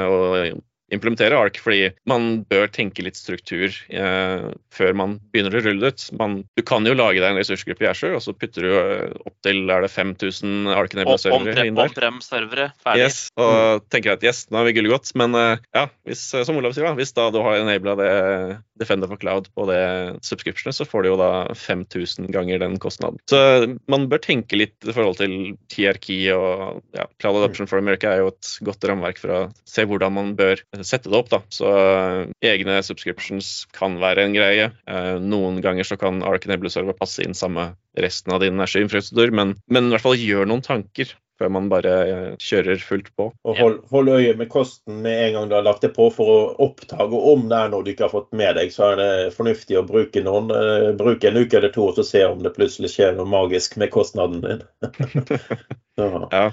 og 0.09 0.62
implementere 0.94 1.37
ARK, 1.37 1.58
fordi 1.61 1.90
man 2.08 2.43
bør 2.49 2.69
tenke 2.73 3.05
litt 3.05 3.19
struktur 3.19 3.75
eh, 3.93 4.46
før 4.73 4.96
man 4.96 5.17
begynner 5.32 5.58
å 5.58 5.62
rulle 5.64 5.82
det 5.85 5.93
ut. 5.94 6.06
Man, 6.20 6.38
du 6.56 6.64
kan 6.67 6.87
jo 6.88 6.96
lage 6.96 7.20
deg 7.20 7.29
en 7.32 7.40
ressursgruppe 7.40 7.85
i 7.85 7.90
Azure, 7.90 8.17
og 8.17 8.25
så 8.25 8.35
putter 8.37 8.64
du 8.64 8.73
eh, 8.73 9.17
opp 9.29 9.37
til 9.44 9.69
er 9.69 9.85
det 9.85 9.93
5000 9.93 10.73
ARK-enabla-servere 10.75 11.67
inn 11.69 11.79
der. 11.79 11.93
On-prem-servere, 11.93 12.70
ferdig. 12.85 13.05
Yes, 13.05 13.20
og 13.40 13.85
tenker 13.92 14.16
at 14.16 14.25
yes, 14.25 14.47
nå 14.49 14.62
har 14.62 14.68
vi 14.68 14.76
gullet 14.78 14.95
godt, 14.97 15.12
men 15.21 15.37
eh, 15.38 15.66
ja, 15.76 15.85
hvis, 16.09 16.25
eh, 16.35 16.47
som 16.49 16.61
Olav 16.61 16.76
sier, 16.76 16.88
da, 16.88 16.97
hvis 16.99 17.14
da 17.16 17.28
du 17.35 17.42
har 17.45 17.61
enabla 17.61 17.97
det 18.00 18.12
Defender 18.78 19.11
for 19.11 19.21
Cloud 19.21 19.50
på 19.59 19.66
det 19.68 19.83
subscriptionet, 20.25 20.76
så 20.76 20.87
får 20.88 21.04
du 21.04 21.11
jo 21.11 21.18
da 21.21 21.30
5000 21.59 22.30
ganger 22.35 22.62
den 22.62 22.78
kostnaden. 22.80 23.21
Så 23.30 23.40
man 23.90 24.07
bør 24.11 24.23
tenke 24.23 24.59
litt 24.59 24.76
i 24.87 24.95
forhold 24.95 25.18
til 25.21 25.35
hierarki 25.75 26.21
og 26.35 26.80
ja, 26.97 27.09
Cloud 27.21 27.40
Adoption 27.42 27.68
for 27.71 27.83
America 27.83 28.12
er 28.12 28.23
jo 28.23 28.33
et 28.33 28.52
godt 28.66 28.87
rammeverk 28.88 29.21
for 29.21 29.35
å 29.35 29.40
se 29.68 29.85
hvordan 29.88 30.14
man 30.14 30.35
bør 30.38 30.62
sette 30.87 31.11
det 31.11 31.18
opp. 31.18 31.30
da. 31.32 31.42
Så 31.52 31.70
eh, 31.73 32.25
egne 32.52 32.80
subscriptions 32.87 33.66
kan 33.76 33.99
være 34.02 34.26
en 34.26 34.37
greie. 34.37 34.70
Eh, 34.90 35.14
noen 35.23 35.62
ganger 35.64 35.87
så 35.88 35.99
kan 36.00 36.23
Ark 36.26 36.49
Enable 36.49 36.73
Server 36.73 36.97
passe 36.99 37.25
inn 37.25 37.37
samme 37.38 37.73
resten 37.99 38.35
av 38.35 38.44
din 38.44 38.58
infrastruktur, 38.58 39.32
men, 39.35 39.56
men 39.66 39.88
i 39.88 39.97
hvert 39.97 40.06
fall 40.06 40.20
gjør 40.20 40.49
noen 40.49 40.64
tanker 40.64 41.16
før 41.38 41.52
man 41.54 41.68
bare 41.70 41.92
eh, 42.02 42.30
kjører 42.42 42.80
fullt 42.82 43.11
på. 43.16 43.28
Og 43.47 43.58
hold, 43.58 43.78
hold 43.92 44.11
øye 44.11 44.35
med 44.38 44.50
kosten 44.50 45.02
med 45.04 45.20
en 45.28 45.37
gang 45.37 45.50
du 45.50 45.54
har 45.54 45.66
lagt 45.66 45.85
det 45.87 45.92
på, 45.97 46.08
for 46.14 46.32
å 46.32 46.38
oppdage 46.66 47.23
om 47.32 47.47
det 47.50 47.61
er 47.61 47.73
noe 47.73 47.87
du 47.87 47.92
ikke 47.92 48.08
har 48.08 48.14
fått 48.14 48.30
med 48.37 48.58
deg. 48.58 48.73
Så 48.75 48.90
er 48.90 49.00
det 49.00 49.11
fornuftig 49.37 49.78
å 49.78 49.87
bruke, 49.87 50.23
noen, 50.26 50.50
uh, 50.50 50.90
bruke 50.99 51.30
en 51.30 51.38
uke 51.38 51.61
eller 51.61 51.73
to 51.75 51.90
og 51.92 52.02
se 52.06 52.25
om 52.26 52.42
det 52.44 52.54
plutselig 52.56 52.90
skjer 52.94 53.14
noe 53.16 53.28
magisk 53.30 53.78
med 53.80 53.92
kostnaden 53.94 54.42
din. 54.44 54.64
ja. 56.00 56.11
Ja. 56.32 56.49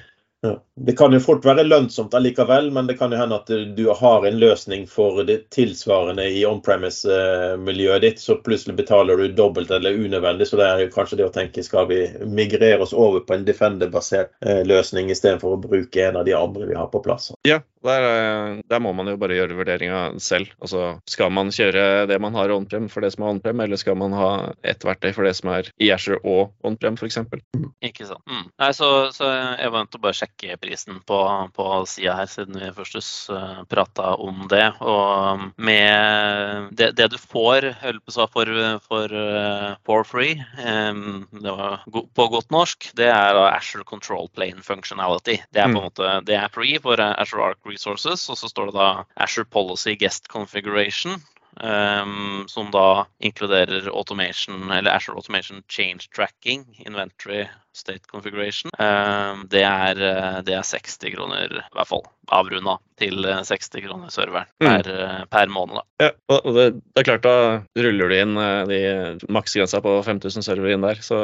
Det 0.75 0.93
kan 0.99 1.13
jo 1.15 1.19
fort 1.23 1.45
være 1.47 1.63
lønnsomt 1.63 2.13
allikevel, 2.17 2.71
men 2.75 2.87
det 2.89 2.97
kan 2.99 3.13
jo 3.13 3.19
hende 3.19 3.37
at 3.39 3.47
du- 3.47 3.71
du 3.77 3.93
har 3.93 4.25
en 4.25 4.39
løsning 4.39 4.87
for 4.89 5.23
det 5.23 5.49
tilsvarende 5.55 6.25
i 6.27 6.43
on-premise-miljøet 6.45 8.01
ditt, 8.01 8.19
så 8.19 8.35
plutselig 8.43 8.75
betaler 8.75 9.17
du 9.17 9.27
dobbelt 9.27 9.71
eller 9.71 9.95
unødvendig. 9.95 10.47
Så 10.47 10.59
det 10.59 10.67
er 10.67 10.83
jo 10.83 10.91
kanskje 10.93 11.17
det 11.17 11.27
å 11.29 11.33
tenke 11.33 11.63
skal 11.63 11.87
vi 11.87 12.01
migrere 12.25 12.81
oss 12.81 12.93
over 12.93 13.19
på 13.25 13.37
en 13.37 13.45
Defender-basert 13.45 14.33
eh, 14.41 14.63
løsning 14.67 15.09
istedenfor 15.13 15.55
å 15.55 15.61
bruke 15.61 16.07
en 16.07 16.17
av 16.17 16.25
de 16.25 16.33
andre 16.33 16.67
vi 16.67 16.75
har 16.75 16.87
på 16.91 17.03
plass. 17.03 17.31
Ja, 17.47 17.61
der, 17.87 18.07
eh, 18.09 18.61
der 18.69 18.81
må 18.83 18.93
man 18.97 19.09
jo 19.11 19.17
bare 19.21 19.37
gjøre 19.37 19.57
vurderinga 19.57 20.01
selv. 20.23 20.51
Altså, 20.61 20.99
skal 21.09 21.31
man 21.33 21.53
kjøre 21.55 22.05
det 22.09 22.19
man 22.21 22.35
har 22.37 22.53
on-prem 22.55 22.89
for 22.91 23.05
det 23.05 23.13
som 23.15 23.25
er 23.25 23.35
on-prem, 23.35 23.63
eller 23.63 23.79
skal 23.79 23.97
man 23.99 24.15
ha 24.17 24.29
ett 24.65 24.85
verktøy 24.85 25.11
for 25.15 25.27
det 25.27 25.35
som 25.39 25.51
er 25.53 25.69
i 25.81 25.91
Azure 25.95 26.19
og 26.23 26.53
on-prem, 26.65 26.97
f.eks.? 26.99 27.21
Ikke 27.85 28.07
sant. 28.07 28.23
Mm. 28.29 28.47
Nei, 28.61 28.71
så, 28.77 28.89
så 29.15 29.29
jeg 29.29 29.71
var 29.71 29.85
nødt 29.85 29.93
til 29.93 30.01
å 30.01 30.05
bare 30.05 30.19
sjekke 30.19 30.59
prisen 30.61 31.01
på, 31.07 31.19
på 31.55 31.69
sida 31.89 32.17
her, 32.19 32.29
siden 32.31 32.59
vi 32.61 32.71
først 32.75 33.29
uh, 33.33 33.61
prata 33.71 34.15
om 34.21 34.45
det. 34.51 34.65
Og 34.81 35.45
med 35.57 36.71
det, 36.77 36.91
det 36.97 37.09
du 37.13 37.19
får 37.21 37.71
på 37.85 38.25
for, 38.35 38.51
for, 38.87 39.13
uh, 39.13 39.75
for 39.85 40.03
free, 40.07 40.39
um, 40.59 41.25
det 41.31 41.51
var 41.51 41.83
go 41.91 42.05
på 42.15 42.27
godt 42.31 42.51
norsk, 42.53 42.89
det 42.97 43.07
er 43.11 43.33
da 43.35 43.47
Azure 43.53 43.85
Control 43.87 44.29
Plane 44.35 44.63
Functionality. 44.63 45.37
Det 45.53 45.61
er 45.61 45.69
på 45.71 45.79
en 45.79 45.87
måte, 45.89 46.11
det 46.27 46.37
er 46.39 46.51
free 46.53 46.79
for 46.81 47.01
eh, 47.01 47.13
Azure 47.21 47.49
Arc 47.49 47.61
resources, 47.75 48.25
og 48.31 48.39
så 48.39 48.49
står 48.51 48.71
det 48.71 48.79
da 48.79 48.89
Asher 49.27 49.45
Policy 49.45 49.95
Guest 49.99 50.31
Configuration. 50.31 51.19
Um, 51.55 52.43
som 52.51 52.67
da 52.71 53.05
inkluderer 53.23 53.87
automation, 53.87 54.71
eller 54.71 54.91
Azure 54.91 55.15
Automation 55.15 55.63
Change 55.71 56.09
Tracking, 56.15 56.65
Inventory 56.85 57.45
State 57.71 58.09
Configuration. 58.11 58.71
Um, 58.75 59.45
det, 59.47 59.61
er, 59.63 59.95
eh, 59.95 60.41
det, 60.43 60.57
er, 60.57 60.67
60 60.67 61.15
kroner, 61.15 61.55
i 61.61 61.77
hvert 61.77 61.87
fall 61.87 62.03
avrunda 62.35 62.75
til 62.99 63.23
60 63.23 63.71
kroner 63.87 64.11
serveren 64.11 64.51
mm. 64.59 64.67
per, 64.67 64.91
per, 65.31 65.55
måned. 65.55 65.79
Da. 65.79 66.09
Ja, 66.09 66.11
og 66.35 66.51
det, 66.59 66.67
det, 66.81 67.05
er 67.05 67.09
klart 67.13 67.23
da 67.23 67.37
ruller 67.87 68.11
du 68.11 68.19
inn 68.19 68.35
de 68.67 68.81
maksgrensa 69.31 69.79
på 69.85 69.95
5000 70.03 70.49
servere 70.49 70.75
inn 70.75 70.83
der, 70.83 70.99
så 71.07 71.21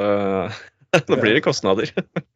da 0.96 1.20
blir 1.20 1.36
det 1.36 1.44
kostnader. 1.44 1.92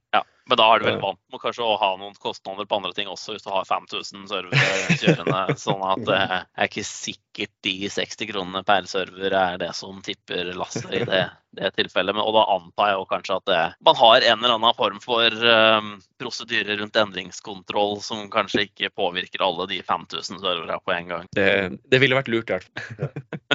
Men 0.50 0.60
da 0.60 0.66
er 0.70 0.82
du 0.82 0.86
vel 0.86 1.00
vant 1.02 1.20
med 1.34 1.42
kanskje 1.42 1.66
å 1.66 1.78
ha 1.82 1.88
noen 1.98 2.14
kostnader 2.22 2.68
på 2.70 2.78
andre 2.78 2.92
ting 2.94 3.08
også, 3.10 3.34
hvis 3.34 3.46
du 3.46 3.50
har 3.50 3.66
5000 3.66 4.28
servere 4.30 4.98
kjørende. 5.02 5.56
sånn 5.58 5.82
at 5.90 6.04
det 6.10 6.20
er 6.22 6.70
ikke 6.70 6.86
sikkert 6.86 7.54
de 7.66 7.74
60 7.90 8.30
kronene 8.30 8.62
per 8.68 8.86
server 8.90 9.34
er 9.34 9.58
det 9.62 9.72
som 9.78 10.04
tipper 10.06 10.54
lasset 10.54 10.86
i 10.94 11.02
det, 11.10 11.24
det 11.58 11.74
tilfellet. 11.80 12.14
Men, 12.14 12.22
og 12.28 12.38
da 12.38 12.46
antar 12.60 12.92
jeg 12.92 13.00
jo 13.00 13.10
kanskje 13.10 13.40
at 13.40 13.50
det, 13.50 13.64
man 13.90 14.00
har 14.04 14.20
en 14.20 14.38
eller 14.38 14.58
annen 14.60 14.78
form 14.78 15.02
for 15.04 15.50
um, 15.50 15.92
prosedyre 16.22 16.78
rundt 16.78 17.02
endringskontroll 17.02 17.98
som 18.06 18.28
kanskje 18.34 18.68
ikke 18.70 18.94
påvirker 18.94 19.46
alle 19.46 19.66
de 19.74 19.82
5000 19.82 20.44
serverne 20.46 20.78
på 20.86 20.94
en 20.94 21.14
gang. 21.16 21.30
Det, 21.34 21.50
det 21.90 22.04
ville 22.06 22.22
vært 22.22 22.30
lurt, 22.30 22.54
i 22.54 22.60
hvert 22.60 22.70
fall. 22.70 23.42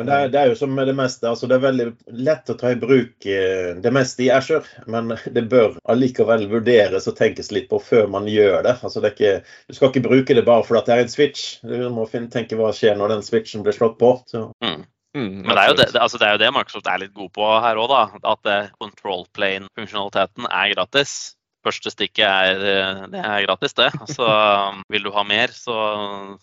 Det 0.00 0.08
er, 0.08 0.30
det 0.32 0.38
er, 0.40 0.48
jo 0.48 0.56
som 0.56 0.72
med 0.72 0.88
det 0.88 0.94
meste. 0.96 1.28
altså 1.28 1.46
Det 1.46 1.58
er 1.58 1.64
veldig 1.66 1.86
lett 2.24 2.48
å 2.50 2.56
ta 2.58 2.70
i 2.72 2.78
bruk 2.80 3.26
eh, 3.28 3.74
det 3.84 3.92
meste 3.92 4.24
i 4.24 4.30
Azure, 4.32 4.64
men 4.90 5.12
det 5.36 5.44
bør 5.52 5.76
allikevel 5.92 6.46
vurderes 6.50 7.08
og 7.10 7.18
tenkes 7.18 7.52
litt 7.52 7.68
på 7.70 7.80
før 7.82 8.08
man 8.12 8.30
gjør 8.30 8.62
det. 8.64 8.78
altså 8.80 9.02
det 9.04 9.12
ikke, 9.14 9.34
Du 9.68 9.76
skal 9.76 9.92
ikke 9.92 10.06
bruke 10.08 10.38
det 10.38 10.46
bare 10.48 10.64
fordi 10.64 10.86
det 10.88 10.96
er 10.96 11.04
en 11.04 11.12
switch. 11.12 11.44
Du 11.60 11.76
må 11.92 12.08
tenke 12.08 12.56
hva 12.56 12.72
skjer 12.76 12.96
når 12.96 13.16
den 13.16 13.26
switchen 13.26 13.66
blir 13.66 13.76
slått 13.76 14.00
på. 14.00 14.16
Mm. 14.64 14.88
Mm, 15.12 15.44
men 15.44 15.52
det 15.52 15.60
er, 15.60 15.68
jo 15.68 15.76
det, 15.76 15.86
altså 16.00 16.16
det 16.16 16.24
er, 16.24 16.32
jo 16.38 16.40
det, 16.40 16.52
Microsoft 16.56 16.88
er 16.88 17.02
litt 17.02 17.12
god 17.12 17.28
på 17.36 17.48
her 17.60 17.80
òg, 17.82 17.92
da. 17.92 18.02
At 18.32 18.48
eh, 18.48 18.72
control 18.80 19.26
plane-funksjonaliteten 19.36 20.48
er 20.48 20.72
gratis 20.72 21.16
første 21.64 21.92
stikket 21.92 22.26
er, 22.26 22.62
eh, 22.72 23.02
det 23.12 23.22
er 23.22 23.46
gratis, 23.46 23.74
det. 23.78 23.90
Så 24.10 24.26
um, 24.26 24.82
vil 24.92 25.06
du 25.06 25.12
ha 25.14 25.24
mer, 25.26 25.52
så, 25.54 25.76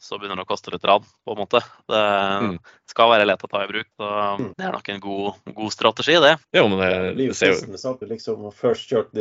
så 0.01 0.19
begynner 0.19 0.39
det 0.39 0.47
å 0.47 0.49
koste 0.49 0.73
litt 0.73 0.85
rad, 0.88 1.05
på 1.25 1.35
en 1.35 1.41
måte. 1.41 1.61
Det 1.89 2.03
mm. 2.45 2.57
skal 2.89 3.11
være 3.13 3.27
lett 3.29 3.43
å 3.45 3.49
ta 3.51 3.63
i 3.65 3.69
bruk. 3.71 3.88
Så 3.99 4.09
mm. 4.09 4.47
det 4.57 4.67
er 4.67 4.75
nok 4.75 4.91
en 4.93 5.03
god, 5.03 5.41
god 5.59 5.75
strategi, 5.75 6.17
det. 6.23 6.35
Jo, 6.55 6.65
men 6.71 6.81
det, 6.83 6.91
det 7.19 7.29
ser 7.38 7.53
jo 7.53 7.95
liksom, 8.09 8.47
first, 8.55 8.89
shot, 8.89 9.11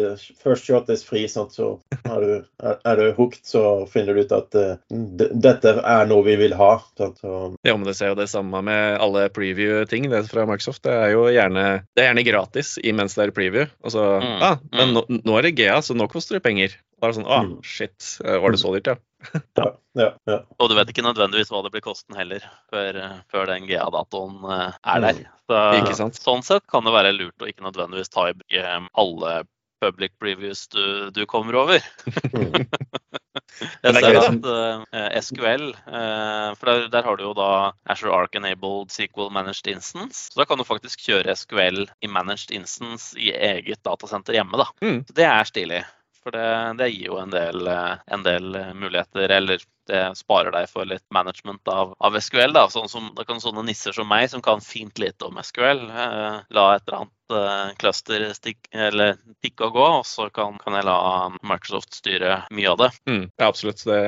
first 0.43 0.69
shot 0.69 0.90
is 0.93 1.05
free, 1.07 1.28
sant? 1.31 1.57
så 1.57 1.75
er 2.05 2.25
du, 2.25 2.33
er, 2.62 2.78
er 2.88 3.00
du 3.00 3.07
hooked, 3.19 3.43
så 3.49 3.64
finner 3.90 4.17
du 4.17 4.25
ut 4.25 4.35
at 4.37 4.59
uh, 4.59 4.76
dette 4.88 5.75
er 5.78 6.09
noe 6.11 6.26
vi 6.26 6.38
vil 6.40 6.57
ha. 6.59 6.73
Sant? 6.99 7.21
Så, 7.23 7.35
ja, 7.67 7.75
men 7.75 7.87
det 7.88 7.97
ser 7.99 8.12
jo 8.12 8.19
det 8.19 8.28
samme 8.33 8.62
med 8.64 8.99
alle 9.02 9.28
preview-ting 9.35 10.09
fra 10.28 10.47
Microsoft. 10.49 10.85
Det 10.87 10.95
er 10.95 11.12
jo 11.14 11.26
gjerne, 11.33 11.67
det 11.97 12.05
er 12.05 12.11
gjerne 12.11 12.26
gratis 12.26 12.76
imens 12.87 13.17
det 13.19 13.28
er 13.28 13.35
preview. 13.37 13.69
Og 13.85 13.95
så, 13.95 14.05
mm. 14.23 14.38
ah, 14.45 14.59
men 14.75 14.93
mm. 14.93 14.97
nå, 14.97 15.21
nå 15.26 15.38
er 15.38 15.49
det 15.49 15.57
GA, 15.59 15.78
så 15.88 15.97
nå 15.97 16.07
koster 16.12 16.38
det 16.38 16.45
penger. 16.45 16.76
Da 16.99 17.09
er 17.09 17.12
det 17.12 17.18
sånn 17.21 17.30
ah, 17.30 17.50
shit, 17.66 17.99
eh, 18.25 18.38
var 18.42 18.54
det 18.54 18.61
så 18.62 18.73
dyrt, 18.75 18.90
ja? 18.90 18.97
ja, 19.61 19.68
ja, 19.99 20.09
ja. 20.30 20.38
Og 20.59 20.71
du 20.71 20.76
vet 20.78 20.92
ikke 20.92 21.04
nødvendigvis 21.07 21.50
hva 21.52 21.62
det 21.64 21.73
blir 21.75 21.85
kosten 21.85 22.18
heller, 22.18 22.45
før, 22.73 22.99
eh, 23.02 23.21
før 23.33 23.50
den 23.50 23.68
GA-datoen 23.71 24.40
eh, 24.54 24.80
er 24.95 25.04
der. 25.07 25.23
Mm. 25.49 25.92
Så, 25.97 26.11
sånn 26.21 26.45
sett 26.47 26.66
kan 26.71 26.85
det 26.87 26.95
være 26.95 27.14
lurt 27.16 27.42
å 27.42 27.49
ikke 27.49 27.64
nødvendigvis 27.66 28.12
ta 28.12 28.28
i 28.28 28.37
bruk 28.37 28.90
alle 29.00 29.38
public 29.80 30.14
previews 30.18 30.66
du, 30.75 31.11
du 31.14 31.25
kommer 31.30 31.57
over. 31.62 31.83
Jeg 33.85 33.95
ser 33.99 34.18
at 34.21 34.49
uh, 34.49 35.09
SQL, 35.23 35.66
uh, 35.87 36.50
for 36.59 36.71
der, 36.71 36.88
der, 36.92 37.07
har 37.07 37.18
du 37.18 37.26
jo 37.28 37.35
da 37.38 37.50
Asher 37.90 38.12
Arc 38.14 38.38
Enabled 38.38 38.92
SQL 38.95 39.33
Managed 39.35 39.71
Instance. 39.71 40.28
Så 40.33 40.42
da 40.42 40.49
kan 40.49 40.61
du 40.61 40.66
faktisk 40.68 41.07
kjøre 41.07 41.37
SQL 41.37 41.87
i 42.00 42.11
Managed 42.11 42.54
Instance 42.54 43.14
i 43.18 43.33
eget 43.33 43.83
datasenter 43.87 44.38
hjemme. 44.38 44.61
da. 44.61 44.68
Mm. 44.85 45.00
Så 45.09 45.18
det 45.18 45.28
er 45.28 45.49
stilig. 45.49 45.83
For 46.18 46.35
det, 46.35 46.49
det 46.80 46.90
gir 46.92 47.12
jo 47.12 47.18
en 47.23 47.33
del, 47.33 47.68
en 47.68 48.25
del 48.26 48.57
muligheter, 48.76 49.30
eller 49.38 49.62
det 49.88 50.02
sparer 50.18 50.52
deg 50.54 50.68
for 50.71 50.88
litt 50.88 51.04
management 51.14 51.68
av, 51.73 51.95
av 51.99 52.16
SQL. 52.21 52.52
da, 52.57 52.68
sånn 52.73 52.88
som, 52.90 53.12
Da 53.16 53.25
kan 53.28 53.40
sånne 53.42 53.64
nisser 53.66 53.97
som 53.97 54.09
meg, 54.09 54.28
som 54.30 54.45
kan 54.45 54.61
fint 54.64 54.99
lite 55.00 55.28
om 55.28 55.38
SQL, 55.42 55.87
la 55.88 56.66
et 56.75 56.85
eller 56.87 56.99
annet 56.99 57.35
eh, 57.35 57.71
cluster 57.80 58.26
stikk, 58.37 58.68
eller 58.75 59.16
tikke 59.45 59.68
og 59.68 59.78
gå, 59.78 59.87
og 60.00 60.07
så 60.09 60.28
kan, 60.35 60.59
kan, 60.62 60.76
jeg 60.78 60.87
la 60.88 60.99
Microsoft 61.40 61.97
styre 61.97 62.42
mye 62.54 62.73
av 62.73 62.78
det. 62.83 62.90
Mm, 63.11 63.25
ja, 63.30 63.49
absolutt. 63.49 63.83
Det, 63.88 63.99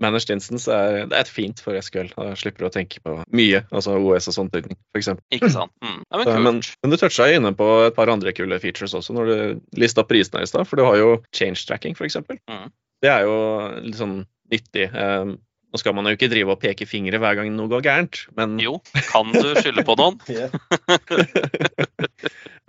managed 0.00 0.32
instance 0.34 0.72
er, 0.72 1.04
det 1.10 1.20
er 1.20 1.32
fint 1.32 1.62
for 1.64 1.76
SQL. 1.76 2.10
Da 2.16 2.32
slipper 2.38 2.64
du 2.64 2.70
å 2.70 2.74
tenke 2.74 3.02
på 3.04 3.18
mye, 3.28 3.62
altså 3.68 3.98
OS 4.00 4.30
og 4.32 4.38
sånn 4.40 4.52
tydning, 4.54 4.80
f.eks. 4.94 5.12
Ikke 5.36 5.52
sant. 5.54 5.74
Mm. 5.84 6.00
Ja, 6.08 6.22
men, 6.24 6.42
men, 6.48 6.60
men, 6.64 6.94
du 6.94 7.00
toucha 7.00 7.28
inne 7.32 7.52
på 7.56 7.68
et 7.86 7.96
par 7.98 8.12
andre 8.12 8.34
kule 8.36 8.60
features 8.62 8.96
også 8.96 9.16
når 9.16 9.30
du 9.30 9.38
lista 9.80 10.04
prisene 10.06 10.44
i 10.44 10.50
stad, 10.50 10.68
for 10.68 10.80
du 10.80 10.86
har 10.88 10.98
jo 11.00 11.14
change 11.36 11.66
tracking, 11.68 11.96
f.eks. 11.98 12.20
Mm. 12.48 12.68
Det 13.04 13.10
er 13.12 13.28
jo 13.28 13.38
litt 13.84 13.98
sånn 13.98 14.20
nyttig. 14.52 14.88
Um, 14.94 15.38
nå 15.68 15.80
skal 15.80 15.92
man 15.96 16.08
jo 16.08 16.16
ikke 16.16 16.30
drive 16.32 16.54
og 16.54 16.62
peke 16.62 16.86
fingre 16.88 17.20
hver 17.20 17.36
gang 17.36 17.50
noe 17.52 17.68
går 17.68 17.82
gærent, 17.84 18.22
men 18.38 18.56
Jo, 18.62 18.78
kan 19.10 19.34
du 19.34 19.52
skylde 19.58 19.84
på 19.84 19.98
noen? 20.00 20.16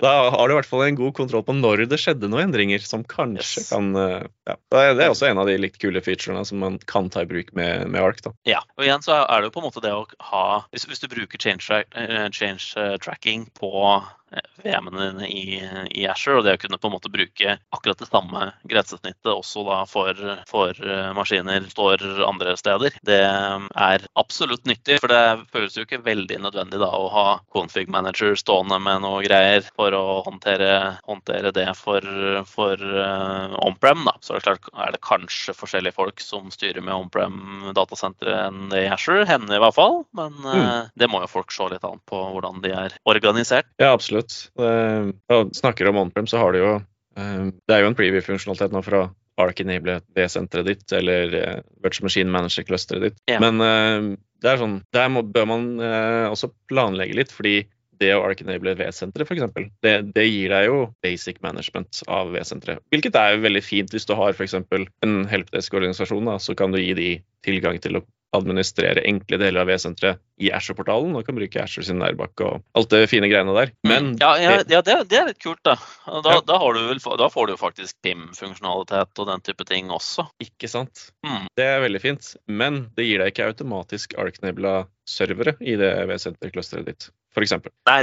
da 0.03 0.12
har 0.33 0.48
du 0.48 0.53
i 0.53 0.57
hvert 0.57 0.69
fall 0.69 0.83
en 0.86 1.00
god 1.00 1.13
kontroll 1.15 1.43
på 1.48 1.55
når 1.55 1.86
det 1.91 2.00
skjedde 2.01 2.29
noen 2.31 2.50
endringer 2.50 2.83
som 2.83 3.05
kanskje 3.07 3.63
yes. 3.63 3.69
kan 3.71 3.89
eh, 3.95 4.27
ja. 4.50 4.57
Det 4.71 5.05
er 5.05 5.13
også 5.13 5.29
en 5.29 5.41
av 5.41 5.50
de 5.50 5.57
litt 5.59 5.79
kule 5.79 6.01
featurene 6.03 6.43
som 6.48 6.62
man 6.63 6.79
kan 6.89 7.09
ta 7.13 7.24
i 7.24 7.29
bruk 7.29 7.53
med, 7.57 7.88
med 7.88 8.03
ARK. 8.03 8.24
Da. 8.25 8.36
Ja, 8.50 8.62
og 8.77 8.86
igjen 8.86 9.05
så 9.05 9.21
er 9.21 9.39
det 9.39 9.50
jo 9.50 9.55
på 9.55 9.63
en 9.63 9.69
måte 9.69 9.83
det 9.86 9.95
å 9.95 10.05
ha 10.31 10.45
Hvis, 10.74 10.88
hvis 10.89 11.03
du 11.03 11.09
bruker 11.12 11.41
change, 11.41 11.83
uh, 11.95 12.27
change 12.36 12.74
uh, 12.75 12.98
tracking 13.01 13.48
på 13.59 13.71
VM-ene 14.63 15.27
i, 15.27 15.59
i 15.91 16.05
Asher, 16.09 16.38
og 16.38 16.45
det 16.45 16.57
å 16.57 16.62
kunne 16.62 16.79
på 16.81 16.89
en 16.89 16.95
måte 16.95 17.12
bruke 17.12 17.55
akkurat 17.75 18.01
det 18.01 18.09
samme 18.09 18.50
grensesnittet 18.69 19.31
også 19.31 19.63
da 19.67 19.79
for, 19.89 20.19
for 20.50 20.75
eh, 20.83 21.12
maskiner 21.15 21.65
står 21.71 22.03
andre 22.27 22.55
steder. 22.59 22.98
Det 23.05 23.19
er 23.24 24.07
absolutt 24.19 24.67
nyttig, 24.69 25.00
for 25.01 25.12
det 25.12 25.50
føles 25.53 25.77
jo 25.77 25.86
ikke 25.88 26.01
veldig 26.05 26.41
nødvendig 26.45 26.81
da 26.81 26.91
å 26.95 27.09
ha 27.13 27.27
config 27.53 27.88
manager 27.91 28.36
stående 28.39 28.79
med 28.83 29.03
noe 29.05 29.24
greier 29.25 29.65
for 29.75 29.95
å 29.95 30.21
håndtere, 30.27 31.00
håndtere 31.07 31.53
det 31.55 31.67
for, 31.79 32.05
for 32.50 32.75
uh, 32.79 33.55
on-prem. 33.63 34.05
da. 34.07 34.15
Så 34.21 34.36
det 34.36 34.41
er 34.41 34.48
klart 34.50 34.69
er 34.75 34.95
det 34.95 35.03
kanskje 35.05 35.55
forskjellige 35.57 35.98
folk 35.98 36.24
som 36.24 36.51
styrer 36.53 36.83
med 36.83 36.95
on-prem 36.95 37.71
datasentre 37.77 38.36
enn 38.48 38.67
det 38.74 38.86
i 38.86 38.91
Asher. 38.91 39.24
Hender 39.29 39.57
i 39.57 39.63
hvert 39.63 39.77
fall, 39.77 40.01
men 40.17 40.36
uh, 40.43 40.53
mm. 40.53 40.93
det 41.00 41.12
må 41.12 41.24
jo 41.24 41.31
folk 41.31 41.53
se 41.55 41.69
litt 41.71 41.88
an 41.88 42.01
på 42.09 42.21
hvordan 42.36 42.62
de 42.65 42.75
er 42.75 42.98
organisert. 43.09 43.69
Ja, 43.81 43.93
absolutt 43.95 44.18
absolutt. 44.19 45.15
Det, 45.31 45.57
snakker 45.59 45.89
om 45.89 46.03
OnPrem, 46.05 46.27
så 46.29 46.41
har 46.41 46.53
du 46.53 46.61
jo 46.61 46.75
eh, 46.75 47.49
Det 47.49 47.75
er 47.75 47.83
jo 47.83 47.89
en 47.91 47.97
preview-funksjonalitet 47.97 48.75
nå 48.75 48.83
fra 48.85 49.07
Ark 49.39 49.61
Enable 49.63 50.01
V-senteret 50.17 50.67
ditt, 50.67 50.85
eller 50.91 51.31
uh, 51.31 51.59
Virtual 51.79 52.09
Machine 52.09 52.33
Manager-clusteret 52.33 53.05
ditt. 53.07 53.21
Ja. 53.31 53.38
Men 53.39 53.61
det 54.43 54.49
er 54.51 54.59
sånn, 54.59 54.81
der 54.91 55.07
må, 55.13 55.23
bør 55.23 55.45
man 55.47 55.69
også 55.79 56.49
planlegge 56.67 57.15
litt, 57.15 57.31
fordi 57.31 57.61
det 58.01 58.13
å 58.15 58.21
Ark 58.27 58.43
V-senteret, 58.45 59.27
f.eks., 59.27 59.71
det, 59.85 59.95
det 60.15 60.27
gir 60.27 60.53
deg 60.53 60.69
jo 60.69 60.77
basic 61.05 61.41
management 61.45 62.03
av 62.07 62.31
V-senteret. 62.35 62.83
Hvilket 62.93 63.17
er 63.19 63.41
veldig 63.43 63.63
fint 63.65 63.93
hvis 63.93 64.07
du 64.09 64.15
har 64.19 64.35
f.eks. 64.35 64.55
en 64.55 65.19
helpdesk-organisasjon, 65.31 66.31
så 66.39 66.55
kan 66.55 66.75
du 66.75 66.79
gi 66.81 66.95
de 66.97 67.11
tilgang 67.45 67.79
til 67.83 67.99
å 67.99 68.05
administrere 68.35 69.01
enkle 69.09 69.39
deler 69.41 69.63
av 69.63 69.69
V-senteret 69.69 70.19
i 70.43 70.51
Asher-portalen 70.53 71.15
og 71.17 71.25
kan 71.25 71.37
bruke 71.37 71.61
Asher 71.63 71.85
sin 71.85 71.99
nærbakke 72.01 72.45
og 72.45 72.77
alt 72.77 72.91
det 72.93 73.09
fine 73.09 73.29
greiene 73.31 73.55
der. 73.57 73.73
Mm. 73.81 73.89
Men 73.89 74.09
Ja, 74.21 74.35
ja, 74.41 74.51
ja 74.69 74.81
det, 74.85 74.97
det, 75.09 75.17
er 75.17 75.29
litt 75.31 75.41
kult, 75.41 75.61
da. 75.65 75.75
Da, 76.05 76.37
ja. 76.37 76.43
da, 76.45 76.59
vel, 76.61 77.01
da 77.01 77.29
får 77.33 77.49
du 77.49 77.55
jo 77.55 77.61
faktisk 77.61 77.97
PIM-funksjonalitet 78.05 79.23
og 79.23 79.31
den 79.31 79.45
type 79.45 79.65
ting 79.69 79.89
også. 79.93 80.27
Ikke 80.45 80.69
sant. 80.71 81.09
Mm. 81.25 81.49
Det 81.57 81.65
er 81.65 81.83
veldig 81.85 82.03
fint. 82.03 82.33
Men 82.45 82.83
det 82.97 83.09
gir 83.09 83.23
deg 83.23 83.33
ikke 83.33 83.49
automatisk 83.49 84.13
Arknebla 84.21 84.83
servere 85.09 85.55
i 85.59 85.73
det 85.79 85.89
V-senter-clusteret 86.09 86.85
ditt, 86.85 87.09
f.eks. 87.36 87.55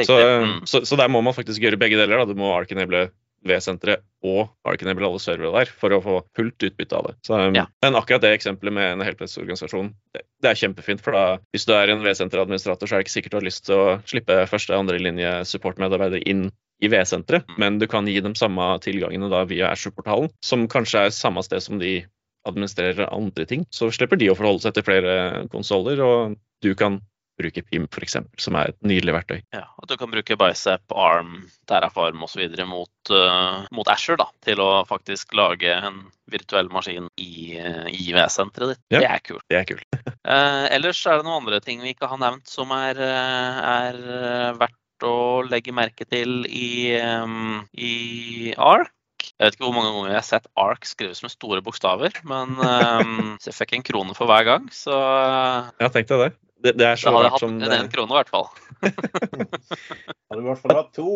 Så, 0.06 0.16
mm. 0.16 0.58
så, 0.66 0.82
så, 0.86 0.98
der 0.98 1.12
må 1.12 1.22
man 1.24 1.36
faktisk 1.36 1.62
gjøre 1.62 1.78
begge 1.80 1.98
deler. 1.98 2.22
Da. 2.22 2.28
Du 2.30 2.38
må 2.38 2.52
arkenable 2.54 3.08
V-senteret 3.46 4.02
og 4.26 4.48
Arkenable 4.66 5.06
alle 5.06 5.20
servere 5.22 5.52
der 5.60 5.70
for 5.70 5.94
å 5.94 6.00
få 6.02 6.16
fullt 6.36 6.66
utbytte 6.68 6.98
av 6.98 7.08
det. 7.08 7.14
Så, 7.28 7.36
um, 7.38 7.56
ja. 7.56 7.66
Men 7.84 7.98
akkurat 7.98 8.24
det 8.24 8.32
eksempelet 8.36 8.74
med 8.74 8.94
en 8.94 9.04
helpdesk-organisasjon, 9.06 9.92
det, 10.16 10.24
det, 10.42 10.50
er 10.50 10.60
kjempefint. 10.62 11.02
For 11.04 11.16
da, 11.16 11.38
hvis 11.54 11.66
du 11.68 11.74
er 11.76 11.92
en 11.92 12.02
V-senteradministrator, 12.04 12.88
så 12.88 12.96
er 12.96 13.02
det 13.02 13.06
ikke 13.06 13.16
sikkert 13.16 13.36
du 13.36 13.40
har 13.40 13.46
lyst 13.46 13.66
til 13.68 13.78
å 13.78 13.98
slippe 14.08 14.40
første- 14.50 14.74
og 14.74 14.86
andrelinje 14.86 15.32
supportmedarbeidere 15.52 16.26
inn 16.26 16.48
i 16.84 16.90
V-senteret, 16.92 17.46
mm. 17.48 17.56
men 17.62 17.78
du 17.80 17.86
kan 17.88 18.08
gi 18.10 18.18
dem 18.20 18.34
samme 18.36 18.74
tilgangene 18.84 19.30
da 19.32 19.46
via 19.48 19.70
Ashore-portalen, 19.72 20.28
som 20.44 20.66
kanskje 20.68 21.06
er 21.06 21.14
samme 21.14 21.44
sted 21.46 21.64
som 21.64 21.80
de 21.80 22.02
administrerer 22.46 23.08
andre 23.08 23.46
ting. 23.48 23.64
Så 23.74 23.88
slipper 23.94 24.20
de 24.20 24.28
å 24.30 24.36
forholde 24.36 24.66
seg 24.66 24.76
til 24.76 24.84
flere 24.86 25.46
konsoller, 25.52 26.02
og 26.04 26.36
du 26.64 26.74
kan 26.78 27.00
bruke 27.38 27.62
PIM 27.66 27.86
f.eks., 27.90 28.18
som 28.40 28.58
er 28.58 28.72
et 28.72 28.78
nydelig 28.86 29.14
verktøy. 29.18 29.38
Ja, 29.54 29.66
At 29.82 29.90
du 29.90 29.96
kan 30.00 30.12
bruke 30.12 30.38
Bicep, 30.40 30.84
Arm, 30.96 31.38
Terraform 31.68 32.24
osv. 32.26 32.44
Mot, 32.66 33.12
uh, 33.12 33.66
mot 33.76 33.88
Asher 33.92 34.18
da, 34.20 34.28
til 34.46 34.62
å 34.64 34.70
faktisk 34.88 35.36
lage 35.36 35.70
en 35.74 36.06
virtuell 36.32 36.70
maskin 36.72 37.10
i, 37.20 37.58
uh, 37.60 37.86
V-senteret 38.16 38.74
ditt. 38.74 38.82
Ja. 38.94 39.02
Det 39.02 39.10
er 39.10 39.22
kult. 39.28 39.46
Det 39.52 39.60
er 39.60 39.68
kult. 39.68 40.00
uh, 40.26 40.66
ellers 40.76 41.04
er 41.06 41.20
det 41.20 41.28
noen 41.28 41.44
andre 41.44 41.60
ting 41.64 41.84
vi 41.84 41.94
ikke 41.94 42.10
har 42.10 42.20
nevnt 42.22 42.48
som 42.50 42.72
er, 42.74 42.98
eh, 43.02 43.62
er 43.66 43.96
eh, 44.00 44.52
verdt 44.58 45.06
å 45.06 45.44
legge 45.46 45.74
merke 45.76 46.06
til 46.08 46.46
i, 46.48 46.96
um, 46.96 47.60
i 47.76 48.52
ARK. 48.56 48.92
Jeg 49.36 49.42
vet 49.42 49.56
ikke 49.56 49.66
hvor 49.66 49.74
mange 49.74 49.90
ganger 49.92 50.12
jeg 50.14 50.20
har 50.20 50.26
sett 50.28 50.48
ARK 50.60 50.88
skrives 50.88 51.22
med 51.24 51.32
store 51.32 51.60
bokstaver, 51.64 52.14
men 52.28 52.56
um, 52.56 53.34
så 53.42 53.50
jeg 53.50 53.58
fikk 53.58 53.76
en 53.76 53.84
krone 53.84 54.16
for 54.16 54.30
hver 54.30 54.46
gang, 54.48 54.68
så 54.72 54.96
Ja, 54.96 55.90
tenk 55.90 56.08
deg 56.08 56.22
det. 56.22 56.30
Det, 56.66 56.72
det 56.80 56.86
er 56.88 56.98
så 56.98 57.12
da 57.12 57.18
hadde 57.20 57.28
jeg 57.28 57.34
hatt 57.36 57.44
som 57.44 57.56
en, 57.56 57.74
én 57.76 57.90
krone 57.92 58.10
i 58.10 58.18
hvert 58.18 58.32
fall. 58.32 58.48
Hadde 60.26 60.40
i 60.40 60.46
hvert 60.48 60.62
fall 60.64 60.78
hatt 60.80 60.88
to. 60.96 61.10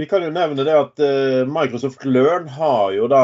Vi 0.00 0.06
kan 0.10 0.24
jo 0.24 0.30
nevne 0.34 0.64
det 0.66 0.74
at 0.74 1.02
eh, 1.04 1.46
Microsoft 1.46 2.02
Learn 2.02 2.48
har 2.50 2.90
jo 2.96 3.06
da 3.10 3.20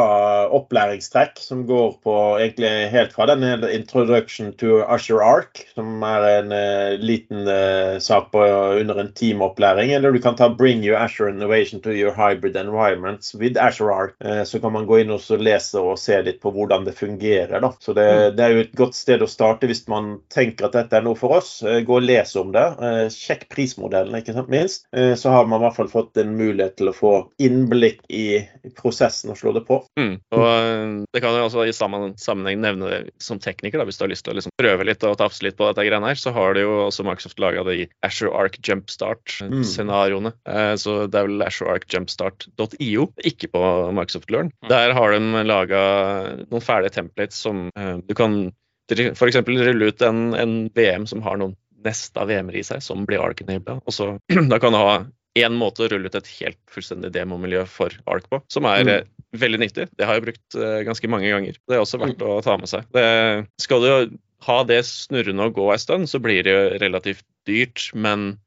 opplæringstrekk 0.54 1.40
som 1.42 1.64
går 1.66 1.97
på 2.06 2.14
egentlig 2.38 2.71
helt 2.92 3.14
fra 3.16 3.26
den 3.33 3.42
hele 3.42 3.73
Introduction 3.75 4.52
to 4.61 4.85
Usher 4.85 5.18
Arc, 5.26 5.64
som 5.75 6.04
er 6.06 6.26
en 6.30 6.54
eh, 6.54 6.95
liten 7.02 7.49
eh, 7.50 7.99
sak 7.99 8.30
på 8.30 8.45
under 8.78 9.00
en 9.02 9.11
teamopplæring, 9.18 9.90
eller 9.97 10.14
du 10.14 10.21
kan 10.23 10.38
ta 10.38 10.49
Bring 10.49 10.85
your 10.87 10.99
Azure 11.00 11.33
Innovation 11.33 11.83
to 11.83 11.90
your 11.90 12.14
hybrid 12.14 12.54
environments 12.56 13.35
with 13.35 13.59
Azure 13.59 13.90
Arc. 13.95 14.14
Eh, 14.23 14.45
så 14.45 14.62
kan 14.62 14.76
man 14.78 14.87
gå 14.87 15.00
inn 15.02 15.11
og 15.11 15.25
så 15.25 15.40
lese 15.40 15.83
og 15.83 15.99
se 15.99 16.21
litt 16.23 16.38
på 16.42 16.54
hvordan 16.54 16.87
det 16.87 16.95
fungerer. 17.00 17.59
da. 17.61 17.73
Så 17.83 17.97
det, 17.99 18.06
det 18.38 18.47
er 18.47 18.54
jo 18.54 18.64
et 18.68 18.78
godt 18.78 18.95
sted 18.95 19.26
å 19.26 19.30
starte 19.30 19.66
hvis 19.66 19.83
man 19.90 20.21
tenker 20.30 20.71
at 20.71 20.78
dette 20.78 21.00
er 21.00 21.06
noe 21.06 21.18
for 21.18 21.35
oss. 21.40 21.59
Gå 21.66 21.99
og 21.99 22.06
les 22.06 22.38
om 22.38 22.54
det. 22.54 22.66
Sjekk 23.11 23.49
prismodellen, 23.50 24.14
ikke 24.23 24.37
sant, 24.37 24.52
minst. 24.52 24.87
Eh, 25.16 25.20
så 25.20 25.30
har 25.30 25.46
man 25.46 25.61
i 25.61 25.64
hvert 25.64 25.76
fall 25.76 25.88
fått 25.88 26.16
en 26.20 26.37
mulighet 26.37 26.76
til 26.78 26.90
å 26.90 26.94
få 26.96 27.12
innblikk 27.42 28.02
i 28.12 28.42
prosessen 28.76 29.32
og 29.32 29.38
slå 29.40 29.54
det 29.56 29.64
på. 29.68 29.80
Mm. 29.99 30.14
Og 30.37 30.46
øh, 30.46 31.04
det 31.12 31.23
kan 31.25 31.37
jo 31.37 31.46
også 31.49 31.66
i 31.66 31.75
sammenheng 31.76 32.61
nevne 32.62 32.90
det 32.90 33.00
som 33.23 33.40
tekniker, 33.42 33.80
da, 33.80 33.88
hvis 33.88 34.00
du 34.00 34.06
har 34.06 34.12
lyst 34.12 34.26
til 34.26 34.35
å 34.35 34.38
liksom 34.38 34.54
prøve 34.61 34.87
litt 34.88 35.04
og 35.06 35.18
tafse 35.20 35.44
litt 35.46 35.58
på 35.58 35.68
dette 35.70 35.87
greiene 35.87 36.12
her, 36.12 36.20
så 36.20 36.32
har 36.37 36.56
det 36.56 36.66
jo 36.66 36.76
også 36.87 37.06
Microsoft 37.06 37.40
laga 37.42 37.64
det 37.66 37.78
i 37.80 37.88
Azure 38.06 38.35
Arc 38.37 38.61
Jumpstart-scenarioene. 38.66 40.35
Mm. 40.46 40.76
så 40.80 40.99
det 41.11 41.18
er 41.18 41.28
vel 41.28 41.44
Azure 41.44 41.76
Arc 41.76 41.88
Jumpstart.io, 41.92 43.08
ikke 43.26 43.50
på 43.52 43.64
Microsoft 43.96 44.30
Learn. 44.32 44.52
Mm. 44.64 44.70
Der 44.73 44.94
har 44.96 45.14
de 45.14 45.44
laga 45.46 45.82
noen 46.46 46.64
ferdige 46.64 46.96
templates 46.99 47.40
som 47.46 47.68
eh, 47.76 47.96
du 48.04 48.14
kan 48.16 48.46
f.eks. 48.87 49.40
rulle 49.46 49.90
ut 49.90 50.02
en, 50.02 50.35
en 50.38 50.56
VM 50.75 51.06
som 51.11 51.23
har 51.26 51.40
noen 51.40 51.56
nesta 51.85 52.25
VM-er 52.28 52.56
i 52.56 52.64
seg, 52.66 52.83
som 52.83 53.04
blir 53.09 53.21
Arc-enabla. 53.23 53.80
Og 53.85 53.92
så 53.95 54.12
da 54.52 54.59
kan 54.62 54.73
du 54.75 54.78
ha 54.80 54.97
én 55.37 55.52
måte 55.61 55.85
å 55.85 55.90
rulle 55.92 56.09
ut 56.09 56.14
et 56.16 56.28
helt 56.38 56.59
fullstendig 56.73 57.11
demomiljø 57.12 57.66
for 57.68 57.92
Arc 58.09 58.28
på, 58.33 58.40
som 58.49 58.64
er 58.71 58.85
Mm. 58.87 58.88
eh, 58.95 59.02
veldig 59.37 59.59
nyttig. 59.61 59.88
Det 59.99 60.06
har 60.09 60.16
jeg 60.16 60.25
brukt 60.25 60.56
eh, 60.56 60.78
ganske 60.87 61.09
mange 61.12 61.28
ganger. 61.28 61.59
Det 61.68 61.76
er 61.76 61.83
også 61.83 62.00
verdt 62.00 62.23
å 62.25 62.38
ta 62.45 62.56
med 62.56 62.71
seg. 62.71 62.87
Det, 62.97 63.04
skal 63.61 63.85
du 63.85 64.16
ha 64.47 64.56
det 64.64 64.78
snurrende 64.88 65.45
og 65.50 65.54
gå 65.59 65.66
en 65.73 65.78
stund, 65.83 66.09
så 66.09 66.21
blir 66.23 66.42
det 66.47 66.52
jo 66.54 66.78
relativt 66.80 67.25
dyrt, 67.49 67.90
men 67.95 68.38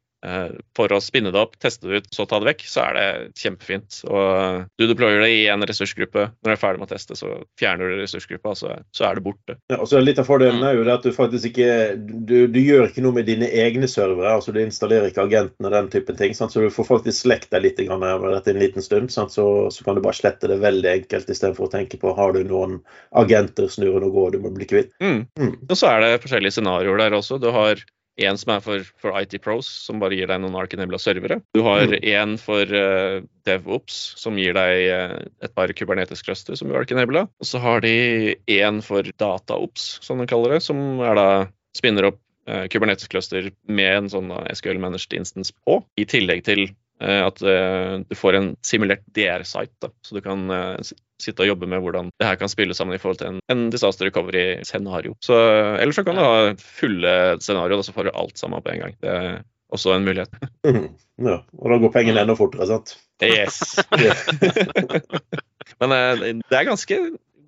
for 0.76 0.92
å 0.92 1.00
spinne 1.04 1.32
det 1.32 1.40
opp, 1.40 1.56
teste 1.62 1.88
det 1.88 2.02
ut, 2.02 2.08
så 2.12 2.26
ta 2.28 2.42
det 2.42 2.50
vekk, 2.50 2.66
så 2.68 2.82
er 2.90 2.98
det 2.98 3.08
kjempefint. 3.40 4.02
Og 4.10 4.66
du 4.80 4.86
deployer 4.90 5.24
det 5.24 5.30
i 5.32 5.46
en 5.52 5.64
ressursgruppe. 5.64 6.26
Når 6.44 6.52
du 6.52 6.56
er 6.56 6.60
ferdig 6.60 6.82
med 6.82 6.90
å 6.90 6.94
teste, 6.94 7.16
så 7.16 7.32
fjerner 7.60 7.94
du 7.94 8.02
ressursgruppa, 8.02 8.56
så, 8.58 8.74
så 8.96 9.08
er 9.08 9.20
det 9.20 9.26
borte. 9.26 9.56
Ja, 9.72 9.80
og 9.80 9.88
så 9.88 10.00
er 10.00 10.08
Litt 10.10 10.18
av 10.18 10.26
fordelen 10.26 10.64
er 10.66 10.74
jo 10.74 10.86
det 10.88 10.94
at 10.96 11.04
du 11.06 11.12
faktisk 11.14 11.52
ikke 11.52 11.74
du, 11.94 12.48
du 12.50 12.58
gjør 12.58 12.88
ikke 12.88 13.04
noe 13.06 13.14
med 13.20 13.28
dine 13.30 13.46
egne 13.62 13.86
servere. 13.86 14.32
altså 14.34 14.56
Du 14.56 14.58
installerer 14.64 15.12
ikke 15.12 15.28
agentene 15.28 15.70
og 15.70 15.76
den 15.76 15.92
typen 15.94 16.18
ting. 16.18 16.34
Sant? 16.34 16.56
Så 16.56 16.64
du 16.64 16.74
får 16.74 16.88
faktisk 16.88 17.28
slekt 17.28 17.52
deg 17.54 17.62
litt 17.68 17.82
grann 17.84 18.02
med 18.02 18.26
dette 18.34 18.56
en 18.56 18.62
liten 18.64 18.82
stund. 18.82 19.14
Så, 19.14 19.46
så 19.70 19.86
kan 19.86 20.00
du 20.00 20.02
bare 20.02 20.18
slette 20.18 20.50
det 20.50 20.58
veldig 20.64 20.90
enkelt 20.96 21.30
istedenfor 21.30 21.68
å 21.68 21.74
tenke 21.76 22.00
på 22.02 22.16
har 22.18 22.34
du 22.34 22.42
noen 22.48 22.80
agenter 23.22 23.70
snurrende 23.70 24.10
og 24.10 24.18
går, 24.18 24.34
du 24.34 24.44
må 24.48 24.54
bli 24.56 24.66
kvitt. 24.70 24.96
Mm. 25.04 25.28
Mm. 25.38 25.54
Og 25.68 25.78
så 25.78 25.94
er 25.94 26.04
det 26.04 26.24
forskjellige 26.26 26.58
scenarioer 26.58 27.04
der 27.04 27.20
også. 27.20 27.38
Du 27.38 27.52
har 27.54 27.86
en 28.28 28.38
som 28.40 28.52
er 28.56 28.64
for, 28.66 28.86
for 29.00 29.16
IT 29.20 29.38
Pros, 29.44 29.68
som 29.86 30.00
bare 30.02 30.18
gir 30.18 30.28
deg 30.30 30.42
noen 30.44 30.58
Arc-enabla 30.60 31.00
servere. 31.02 31.40
Du 31.56 31.62
har 31.66 31.86
Mm. 31.90 31.96
en 32.04 32.38
for 32.38 32.64
uh, 32.76 33.22
DevOps, 33.48 34.00
som 34.20 34.38
gir 34.38 34.54
deg 34.58 34.90
uh, 34.92 35.20
et 35.46 35.54
par 35.56 35.72
Kubernetes-cluster 35.72 36.58
som 36.60 36.72
er 36.72 36.82
Arc-enabla. 36.82 37.28
Og 37.40 37.46
så 37.48 37.62
har 37.64 37.82
de 37.86 38.36
en 38.60 38.82
for 38.86 39.04
DataOps, 39.04 40.00
som 40.06 40.20
de 40.20 40.28
kaller 40.30 40.58
det, 40.58 40.64
som 40.66 41.00
er 41.06 41.16
da 41.16 41.30
spinner 41.78 42.10
opp 42.12 42.20
uh, 42.50 42.66
Kubernetes-cluster 42.72 43.52
med 43.70 43.92
en 43.96 44.10
sånn 44.12 44.30
da, 44.34 44.44
SQL 44.54 44.82
Managed 44.82 45.14
Instance 45.16 45.54
på, 45.66 45.80
i 45.98 46.06
tillegg 46.10 46.44
til 46.50 46.66
eh, 46.68 46.76
at 47.00 47.42
eh, 47.42 48.00
du 48.10 48.16
får 48.18 48.38
en 48.40 48.50
simulert 48.66 49.06
DR-site, 49.16 49.92
så 50.06 50.16
du 50.18 50.22
kan 50.26 50.50
eh, 50.52 50.90
sitte 51.20 51.44
og 51.44 51.52
jobbe 51.52 51.70
med 51.72 51.84
hvordan 51.84 52.12
det 52.20 52.28
her 52.28 52.40
kan 52.40 52.52
spille 52.52 52.76
sammen 52.76 52.96
i 52.96 53.02
forhold 53.02 53.22
til 53.22 53.34
en, 53.34 53.40
en 53.52 53.70
disaster 53.74 54.10
recovery-scenario. 54.10 55.16
Så 55.24 55.38
Eller 55.80 55.96
så 55.96 56.04
kan 56.08 56.20
du 56.20 56.24
ha 56.24 56.56
fulle 56.60 57.14
scenario, 57.44 57.80
da, 57.80 57.86
så 57.88 57.96
får 57.96 58.10
du 58.10 58.16
alt 58.16 58.38
sammen 58.40 58.64
på 58.64 58.74
en 58.74 58.84
gang. 58.86 58.98
Det 59.04 59.16
er 59.16 59.40
også 59.72 59.96
en 59.96 60.08
mulighet. 60.08 60.34
Mm, 60.68 60.90
Ja, 61.20 61.42
og 61.60 61.72
da 61.72 61.78
går 61.82 61.92
pengene 61.92 62.22
enda 62.24 62.36
fortere, 62.40 62.68
sant? 62.68 62.94
Yes. 63.24 63.58
Men 65.82 65.94
eh, 65.96 66.22
det 66.40 66.56
er 66.56 66.68
ganske 66.68 67.00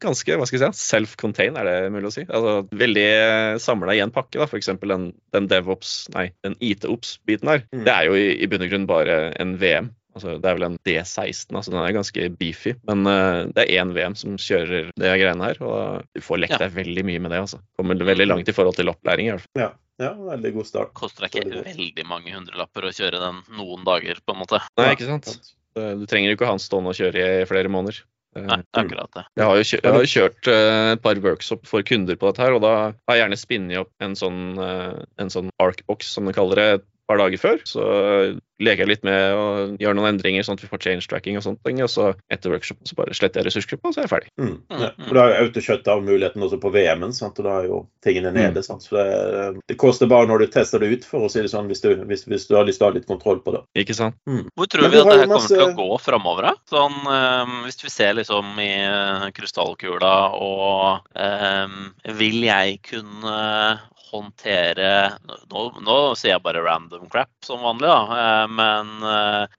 ganske 0.02 0.36
hva 0.40 0.46
skal 0.50 0.60
jeg 0.66 0.74
si, 0.76 0.84
self-contained, 0.92 1.58
er 1.62 1.70
det 1.70 1.94
mulig 1.94 2.10
å 2.10 2.14
si. 2.16 2.26
Altså, 2.28 2.54
veldig 2.82 3.08
samla 3.62 3.96
i 3.98 4.02
en 4.04 4.12
pakke. 4.14 4.40
da, 4.42 4.48
F.eks. 4.50 4.72
Den, 4.82 5.10
den 5.36 5.48
DevOps, 5.52 5.96
nei, 6.16 6.28
den 6.46 6.56
IT-Ops-biten 6.60 7.50
her. 7.52 7.64
Mm. 7.74 7.84
Det 7.88 7.94
er 7.96 8.10
jo 8.10 8.18
i, 8.20 8.28
i 8.44 8.50
bunn 8.52 8.66
og 8.66 8.72
grunn 8.74 8.88
bare 8.90 9.18
en 9.42 9.56
VM. 9.62 9.92
Altså, 10.12 10.34
det 10.44 10.50
er 10.50 10.58
vel 10.58 10.66
en 10.68 10.74
D16, 10.84 11.54
altså 11.56 11.72
den 11.72 11.80
er 11.86 11.94
ganske 11.96 12.26
beefy. 12.36 12.74
Men 12.90 13.06
uh, 13.08 13.46
det 13.56 13.64
er 13.64 13.78
én 13.80 13.94
VM 13.96 14.18
som 14.20 14.34
kjører 14.36 14.90
det 15.00 15.14
greiene 15.22 15.46
her, 15.48 15.62
og 15.64 16.04
du 16.12 16.20
får 16.26 16.42
lekt 16.44 16.58
Ja. 16.58 16.66
deg 16.66 16.76
veldig 16.76 17.06
mye 17.08 17.22
med 17.24 17.32
det. 17.32 17.40
altså. 17.46 17.62
Kommer 17.80 17.96
veldig 17.96 18.28
langt 18.28 18.52
i 18.52 18.56
forhold 18.58 18.76
til 18.76 18.92
opplæring. 18.92 19.30
i 19.30 19.36
hvert 19.38 19.46
fall. 19.48 19.62
Ja, 19.64 19.70
ja, 20.04 20.12
veldig 20.34 20.52
god 20.58 20.68
start. 20.68 20.92
Koster 21.00 21.30
deg 21.30 21.40
ikke 21.46 21.64
veldig 21.70 22.06
mange 22.10 22.36
hundrelapper 22.36 22.90
å 22.90 22.94
kjøre 22.98 23.22
den 23.24 23.40
noen 23.56 23.88
dager, 23.88 24.20
på 24.26 24.36
en 24.36 24.42
måte. 24.44 24.60
Nei, 24.82 24.90
ikke 24.98 25.08
sant? 25.14 25.32
Eh, 25.80 25.94
Du 25.96 26.04
trenger 26.12 26.34
jo 26.34 26.36
ikke 26.36 26.50
ha 26.50 26.58
den 26.58 26.66
stående 26.68 26.92
og 26.92 26.98
kjøre 27.00 27.28
i 27.44 27.46
flere 27.48 27.72
måneder. 27.72 28.02
Eh, 28.36 28.46
Nei, 28.48 28.62
akkurat 28.80 29.12
det. 29.16 29.26
Jeg 29.36 29.48
har 29.50 29.58
jo 29.60 29.68
kjørt, 29.68 29.88
har 29.92 30.08
kjørt 30.08 30.50
uh, 30.52 30.92
et 30.94 31.04
par 31.04 31.20
workshop 31.24 31.66
for 31.68 31.84
kunder 31.88 32.16
på 32.20 32.30
dette, 32.30 32.44
her, 32.44 32.56
og 32.56 32.64
da 32.64 32.74
har 32.94 33.18
jeg 33.18 33.26
gjerne 33.26 33.40
spinnet 33.42 33.82
opp 33.84 34.06
en 34.06 34.16
sånn, 34.16 34.42
uh, 34.62 35.02
en 35.20 35.34
sånn 35.34 35.52
ARC-boks, 35.64 36.14
som 36.16 36.30
de 36.30 36.36
kaller 36.38 36.62
det, 36.62 36.68
et 36.80 36.88
par 37.12 37.20
dager 37.20 37.42
før. 37.42 37.60
Så 37.68 37.84
leker 38.62 38.90
litt 38.90 39.06
med 39.08 39.36
og 39.38 39.82
gjør 39.82 39.98
noen 39.98 40.14
endringer, 40.14 40.46
sånn 40.46 40.60
at 40.60 40.64
vi 40.66 40.70
får 40.72 40.84
change 40.86 41.10
tracking 41.10 41.40
og 41.40 41.46
sånt. 41.46 41.62
Og 41.66 41.90
så 41.92 42.12
etter 42.32 42.54
workshopen 42.54 42.90
så 42.90 42.98
bare 42.98 43.16
sletter 43.18 43.42
jeg 43.42 43.50
ressursgruppa, 43.50 43.90
og 43.90 43.96
så 43.96 44.02
er 44.02 44.08
jeg 44.08 44.14
ferdig. 44.14 44.32
Mm. 44.42 44.56
Ja. 44.70 44.92
Og 45.08 45.14
da 45.18 45.24
er 45.26 45.34
jo 45.34 45.48
autoshut-av-muligheten 45.48 46.48
også 46.48 46.62
på 46.62 46.74
VM-en, 46.74 47.16
sant? 47.16 47.40
og 47.42 47.48
da 47.48 47.58
er 47.60 47.70
jo 47.70 47.82
tingene 48.06 48.34
nede. 48.36 48.64
Sant? 48.66 48.86
Så 48.86 48.98
det, 48.98 49.62
det 49.72 49.80
koster 49.82 50.10
bare 50.12 50.30
når 50.30 50.46
du 50.46 50.54
tester 50.54 50.84
det 50.84 50.92
ut, 50.96 51.08
for 51.08 51.28
å 51.28 51.32
si 51.32 51.44
det 51.44 51.52
sånn, 51.54 51.70
hvis 51.72 51.84
du, 51.84 51.92
hvis, 52.10 52.26
hvis 52.30 52.48
du 52.50 52.58
har 52.58 52.68
lyst 52.68 52.82
til 52.82 52.90
å 52.90 52.92
ha 52.92 52.98
litt 52.98 53.10
kontroll 53.10 53.42
på 53.44 53.56
det. 53.56 53.64
Ikke 53.84 53.98
sant? 53.98 54.18
Hvor 54.26 54.70
tror 54.72 54.88
Men 54.88 54.94
vi 54.94 55.02
at 55.02 55.12
det 55.12 55.20
her 55.24 55.32
masse... 55.32 55.52
kommer 55.52 55.62
til 55.62 55.66
å 55.68 55.80
gå 55.80 56.02
framover? 56.06 56.50
da? 56.50 56.54
Sånn, 56.72 57.00
eh, 57.16 57.56
hvis 57.68 57.82
vi 57.86 57.94
ser 57.94 58.18
liksom 58.20 58.54
i 58.62 58.72
eh, 58.86 59.30
krystallkula 59.36 60.16
og 60.42 61.10
eh, 61.16 61.80
Vil 62.18 62.44
jeg 62.46 62.78
kunne 62.86 63.40
håndtere 64.12 64.92
nå, 65.24 65.62
nå 65.84 65.98
sier 66.20 66.36
jeg 66.36 66.44
bare 66.44 66.64
random 66.66 67.08
crap 67.12 67.32
som 67.46 67.64
vanlig, 67.64 67.88
da. 67.88 68.44
Eh, 68.60 68.84
Men 68.84 69.04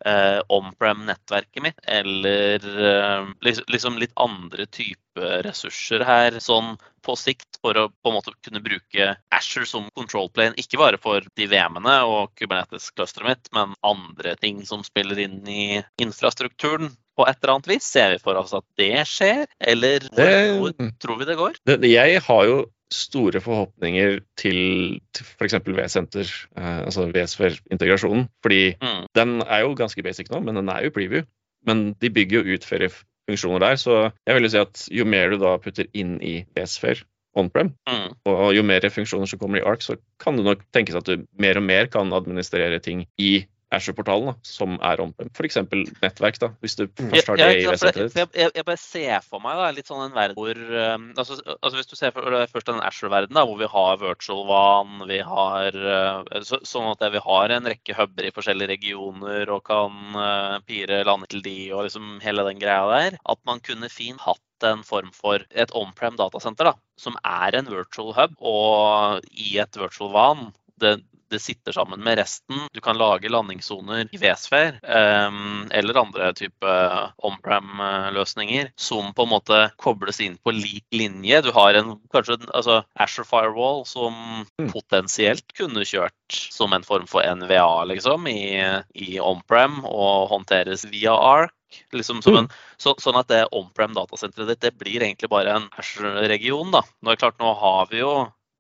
eh, 0.07 0.41
on-prem-nettverket 0.49 1.63
mitt, 1.63 1.79
eller 1.87 2.67
eh, 2.93 3.53
liksom 3.69 3.99
litt 3.99 4.13
andre 4.21 4.67
typer 4.67 5.43
ressurser 5.45 6.05
her, 6.09 6.39
sånn 6.41 6.75
på 7.03 7.17
sikt, 7.19 7.59
for 7.61 7.77
å 7.77 7.89
på 7.91 8.11
en 8.11 8.17
måte 8.17 8.33
kunne 8.45 8.63
bruke 8.65 9.13
Asher 9.35 9.67
som 9.69 9.89
control 9.99 10.31
plane, 10.33 10.57
ikke 10.61 10.81
bare 10.81 11.01
for 11.03 11.25
de 11.39 11.49
VM-ene 11.51 11.97
og 12.09 12.33
Kubernetes-clusteret 12.39 13.29
mitt, 13.29 13.53
men 13.57 13.77
andre 13.87 14.37
ting 14.41 14.63
som 14.69 14.85
spiller 14.87 15.21
inn 15.25 15.41
i 15.51 15.83
infrastrukturen 16.03 16.93
på 17.17 17.27
et 17.29 17.43
eller 17.43 17.57
annet 17.57 17.73
vis. 17.75 17.89
Ser 17.89 18.15
vi 18.15 18.23
for 18.23 18.39
oss 18.41 18.55
at 18.57 18.65
det 18.81 19.05
skjer, 19.11 19.45
eller 19.61 20.07
hvor, 20.15 20.73
hvor 20.79 20.95
tror 21.03 21.21
vi 21.21 21.29
det 21.29 21.41
går? 21.41 21.59
Det, 21.69 21.83
jeg 21.91 22.23
har 22.29 22.47
jo 22.49 22.63
store 22.93 23.41
forhåpninger 23.43 24.21
til, 24.41 25.01
til 25.17 25.25
f.eks. 25.39 25.55
V-senter, 25.67 26.29
eh, 26.57 26.81
altså 26.87 27.09
VSFR-integrasjonen. 27.13 28.29
Fordi 28.43 28.75
Mm. 28.83 29.07
den 29.15 29.41
er 29.43 29.61
jo 29.65 29.75
ganske 29.75 30.03
basic 30.03 30.31
nå, 30.31 30.41
men 30.45 30.55
den 30.57 30.69
er 30.69 30.85
jo 30.85 30.91
preview. 30.91 31.23
Men 31.67 31.95
de 32.01 32.11
bygger 32.11 32.43
jo 32.45 32.55
ut 32.57 32.65
flere 32.65 32.89
funksjoner 33.29 33.61
der, 33.61 33.75
så 33.79 34.13
jeg 34.27 34.35
vil 34.35 34.43
jo 34.43 34.49
si 34.49 34.59
at 34.59 34.89
jo 34.91 35.05
mer 35.05 35.31
du 35.31 35.39
da 35.39 35.57
putter 35.63 35.87
inn 35.95 36.17
i 36.23 36.45
VSFR 36.57 37.05
on-prem, 37.37 37.71
Mm. 37.89 38.13
og 38.27 38.55
jo 38.55 38.63
mer 38.63 38.81
funksjoner 38.91 39.27
som 39.29 39.39
kommer 39.39 39.59
i 39.59 39.65
ARK, 39.65 39.81
så 39.81 39.97
kan 40.21 40.37
det 40.37 40.45
nok 40.45 40.65
tenkes 40.73 40.95
at 40.99 41.05
du 41.07 41.25
mer 41.39 41.57
og 41.57 41.63
mer 41.63 41.87
kan 41.87 42.13
administrere 42.13 42.79
ting 42.83 43.07
i 43.19 43.47
Azure-portalen 43.73 44.37
som 44.47 44.77
er 44.85 45.01
on-prem. 45.03 45.31
F.eks. 45.33 45.59
nettverk, 46.03 46.39
da, 46.43 46.53
hvis 46.65 46.77
du 46.79 46.85
Mm. 46.87 47.11
først 47.11 47.31
har 47.31 47.37
det 47.41 47.49
i 47.57 47.65
for 47.65 47.89
VCT-et 47.89 48.37
jeg, 48.37 48.65
bare 48.67 48.81
ser 48.81 49.25
for 49.25 49.43
meg 49.43 49.57
da, 49.57 49.71
litt 49.75 49.89
sånn 49.89 50.05
en 50.05 50.15
verden 50.15 50.37
hvor 50.37 50.59
um, 50.59 51.09
altså, 51.17 51.39
altså 51.55 51.79
Hvis 51.79 51.91
du 51.91 51.97
ser 51.97 52.13
for 52.15 52.29
deg 52.35 52.51
først 52.53 52.69
den 52.69 52.83
Azure-verdenen, 52.85 53.47
hvor 53.49 53.59
vi 53.61 53.69
har 53.73 54.01
virtual 54.03 54.45
van, 54.49 55.03
vi 55.09 55.21
har 55.25 55.79
uh, 55.79 56.41
så, 56.45 56.61
sånn 56.69 56.91
at 56.93 57.05
vi 57.15 57.23
har 57.25 57.55
en 57.57 57.69
rekke 57.73 57.97
huber 57.99 58.29
i 58.29 58.35
forskjellige 58.35 58.73
regioner 58.75 59.51
og 59.53 59.65
kan 59.69 60.17
uh, 60.17 60.61
pire 60.69 61.03
landet 61.09 61.33
til 61.33 61.45
de 61.45 61.57
og 61.73 61.87
liksom 61.89 62.19
hele 62.25 62.45
den 62.49 62.61
greia 62.63 62.89
der. 62.93 63.21
At 63.25 63.41
man 63.49 63.63
kunne 63.65 63.91
fint 63.93 64.21
hatt 64.23 64.69
en 64.69 64.85
form 64.87 65.11
for 65.15 65.43
et 65.51 65.73
on-prem 65.75 66.19
datasenter 66.19 66.71
da, 66.71 66.75
som 67.01 67.17
er 67.27 67.57
en 67.59 67.71
virtual 67.71 68.13
hub, 68.17 68.37
og 68.39 69.27
i 69.33 69.57
et 69.63 69.79
virtual 69.79 70.13
van 70.15 70.51
Det, 70.83 70.97
det 71.33 71.41
sitter 71.43 71.75
sammen 71.77 72.03
med 72.05 72.21
resten. 72.21 72.67
Du 72.73 72.81
kan 72.85 73.01
lage 73.01 73.31
landingssoner 73.33 74.07
i 74.13 74.21
VSFair 74.21 74.79
um, 74.85 75.67
eller 75.73 76.01
andre 76.03 76.33
type 76.37 76.77
on-prem-løsninger 77.25 78.73
som 78.77 79.13
på 79.17 79.27
en 79.27 79.33
måte 79.33 79.61
kobles 79.81 80.21
inn 80.25 80.39
på 80.43 80.55
lik 80.55 80.87
linje. 80.95 81.43
Du 81.45 81.53
har 81.57 81.75
en 81.81 81.97
kanskje 82.13 82.39
altså 82.53 82.83
Asher 83.01 83.27
Firewall 83.29 83.85
som 83.89 84.13
Mm. 84.59 84.69
potensielt 84.73 85.53
kunne 85.57 85.85
kjørt 85.87 86.37
som 86.53 86.73
en 86.73 86.85
form 86.87 87.09
for 87.11 87.25
NVA 87.25 87.85
liksom, 87.91 88.27
i, 88.31 88.61
i 88.95 89.19
on-prem 89.21 89.81
og 89.89 90.29
håndteres 90.33 90.87
via 90.91 91.15
ARK. 91.17 91.55
Liksom 91.97 92.21
som 92.21 92.37
en, 92.37 92.49
så, 92.77 92.93
sånn 93.01 93.17
at 93.17 93.31
det 93.33 93.47
on-prem 93.57 93.95
datasenteret 93.97 94.51
ditt 94.51 94.61
det 94.67 94.75
blir 94.77 95.01
egentlig 95.01 95.31
bare 95.33 95.55
en 95.57 95.71
Asher-region. 95.81 96.69
da. 96.75 96.83
Nå 97.01 97.09
er 97.09 97.17
det 97.17 97.23
klart, 97.23 97.39
nå 97.41 97.55
har 97.57 97.89
vi 97.89 98.03
jo 98.03 98.13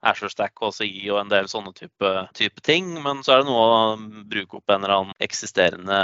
Azure 0.07 0.31
Stack 0.33 0.59
HCI 0.59 1.11
og 1.13 1.21
en 1.23 1.33
del 1.33 1.49
sånne 1.51 1.73
type, 1.77 2.13
type 2.39 2.65
ting. 2.67 2.93
Men 3.05 3.23
så 3.25 3.37
er 3.37 3.43
det 3.43 3.51
noe 3.51 3.63
å 3.63 3.81
bruke 4.31 4.59
opp 4.59 4.73
en 4.73 4.83
eller 4.83 4.97
annen 4.97 5.17
eksisterende 5.23 6.01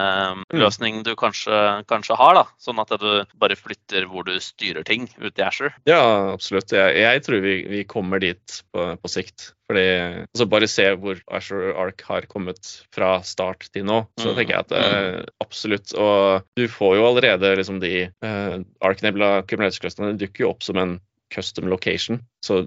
løsning 0.55 1.03
du 1.07 1.15
kanskje, 1.19 1.59
kanskje 1.91 2.19
har. 2.19 2.39
da, 2.39 2.47
Sånn 2.63 2.81
at 2.83 2.95
du 3.01 3.11
bare 3.39 3.59
flytter 3.59 4.09
hvor 4.11 4.27
du 4.29 4.37
styrer 4.43 4.87
ting 4.87 5.09
ut 5.19 5.39
i 5.39 5.47
Azure. 5.47 5.75
Ja, 5.89 6.03
absolutt. 6.33 6.73
Jeg, 6.75 6.97
jeg 7.03 7.25
tror 7.27 7.45
vi, 7.45 7.61
vi, 7.71 7.85
kommer 7.89 8.23
dit 8.23 8.61
på, 8.73 8.91
på 9.01 9.13
sikt. 9.13 9.53
Fordi, 9.69 9.85
altså 10.25 10.47
Bare 10.49 10.69
se 10.71 10.87
hvor 10.97 11.19
Azure 11.37 11.75
Ark 11.77 12.03
har 12.09 12.29
kommet 12.31 12.71
fra 12.95 13.19
start 13.27 13.67
til 13.75 13.85
nå, 13.89 14.01
så 14.21 14.33
tenker 14.33 14.55
jeg 14.55 14.65
at 14.65 14.73
eh, 14.79 15.19
absolutt. 15.45 15.93
Og 15.93 16.47
du 16.57 16.65
får 16.73 16.97
jo 16.97 17.09
allerede 17.11 17.53
liksom 17.61 17.83
de 17.83 17.93
eh, 18.09 18.57
Ark 18.85 19.05
Nebula 19.05 19.43
Kubernetes-clusterne 19.45 20.17
dukker 20.21 20.47
jo 20.47 20.55
opp 20.55 20.65
som 20.65 20.81
en 20.81 20.97
custom 21.35 21.69
location. 21.69 22.23
Så 22.45 22.63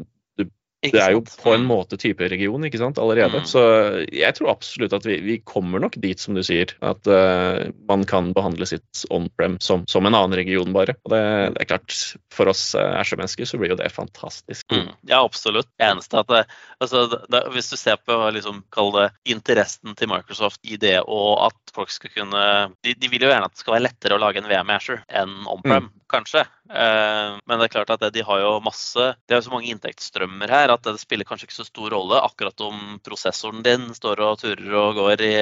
Ikke 0.82 0.98
det 0.98 1.04
er 1.04 1.14
jo 1.14 1.22
sant? 1.22 1.44
på 1.44 1.54
en 1.54 1.62
Mm. 1.62 1.68
måte 1.70 1.98
type 2.02 2.28
region 2.32 2.66
ikke 2.66 2.80
sant, 2.82 2.98
allerede. 2.98 3.44
Mm. 3.44 3.46
Så 3.46 3.62
jeg 4.10 4.34
tror 4.38 4.50
absolutt 4.56 4.94
at 4.98 5.06
vi, 5.06 5.20
vi 5.22 5.38
kommer 5.46 5.80
nok 5.84 5.98
dit, 6.02 6.20
som 6.20 6.34
du 6.34 6.42
sier. 6.44 6.74
At 6.82 7.06
uh, 7.06 7.70
man 7.88 8.06
kan 8.10 8.32
behandle 8.34 8.66
sitt 8.66 9.04
on-prem 9.14 9.60
som, 9.62 9.86
som 9.88 10.06
en 10.10 10.18
annen 10.18 10.34
region, 10.40 10.74
bare. 10.74 10.96
Og 11.06 11.14
det, 11.14 11.22
det 11.56 11.66
er 11.66 11.70
klart, 11.70 11.98
for 12.34 12.50
oss 12.50 12.64
uh, 12.74 12.98
Azure-mennesker 12.98 13.46
så 13.46 13.62
blir 13.62 13.76
jo 13.76 13.80
det 13.80 13.92
fantastisk. 13.94 14.66
Mm, 14.74 14.90
ja, 15.06 15.22
absolutt. 15.22 15.70
Eneste 15.82 16.24
at 16.24 16.34
det, 16.34 16.44
altså, 16.80 17.06
det, 17.30 17.44
Hvis 17.54 17.70
du 17.70 17.78
ser 17.78 18.02
på 18.02 18.18
liksom, 18.34 18.64
kall 18.74 18.92
det 18.98 19.08
interessen 19.38 19.94
til 19.98 20.10
Microsoft 20.10 20.66
i 20.66 20.80
det 20.82 20.98
og 21.06 21.46
at 21.46 21.76
folk 21.76 21.92
skal 21.94 22.12
kunne 22.14 22.42
de, 22.84 22.94
de 22.98 23.10
vil 23.12 23.24
jo 23.26 23.30
gjerne 23.32 23.48
at 23.48 23.54
det 23.54 23.62
skal 23.62 23.76
være 23.78 23.86
lettere 23.88 24.18
å 24.18 24.22
lage 24.22 24.42
en 24.42 24.50
VM 24.50 24.72
i 24.72 24.76
Azure 24.76 25.04
enn 25.08 25.34
on-prem, 25.50 25.88
kanskje. 26.12 26.44
Eh, 26.70 27.38
men 27.48 27.60
det 27.60 27.68
er 27.68 27.74
klart 27.74 27.94
at 27.96 28.04
de 28.14 28.24
har 28.26 28.42
jo 28.44 28.52
masse 28.64 29.08
De 29.28 29.34
har 29.34 29.42
jo 29.42 29.48
så 29.48 29.54
mange 29.54 29.72
inntektsstrømmer 29.74 30.52
her 30.54 30.72
at 30.72 30.86
det 30.88 31.02
spiller 31.02 31.28
kanskje 31.28 31.50
ikke 31.50 31.58
så 31.58 31.68
stor 31.68 31.96
rolle 31.96 32.22
akkurat 32.24 32.66
om 32.68 32.98
prosessoren 33.04 33.64
din 33.66 33.90
står 33.98 34.24
og 34.24 34.42
turer 34.44 34.76
og 34.80 35.00
går 35.00 35.24
i, 35.28 35.34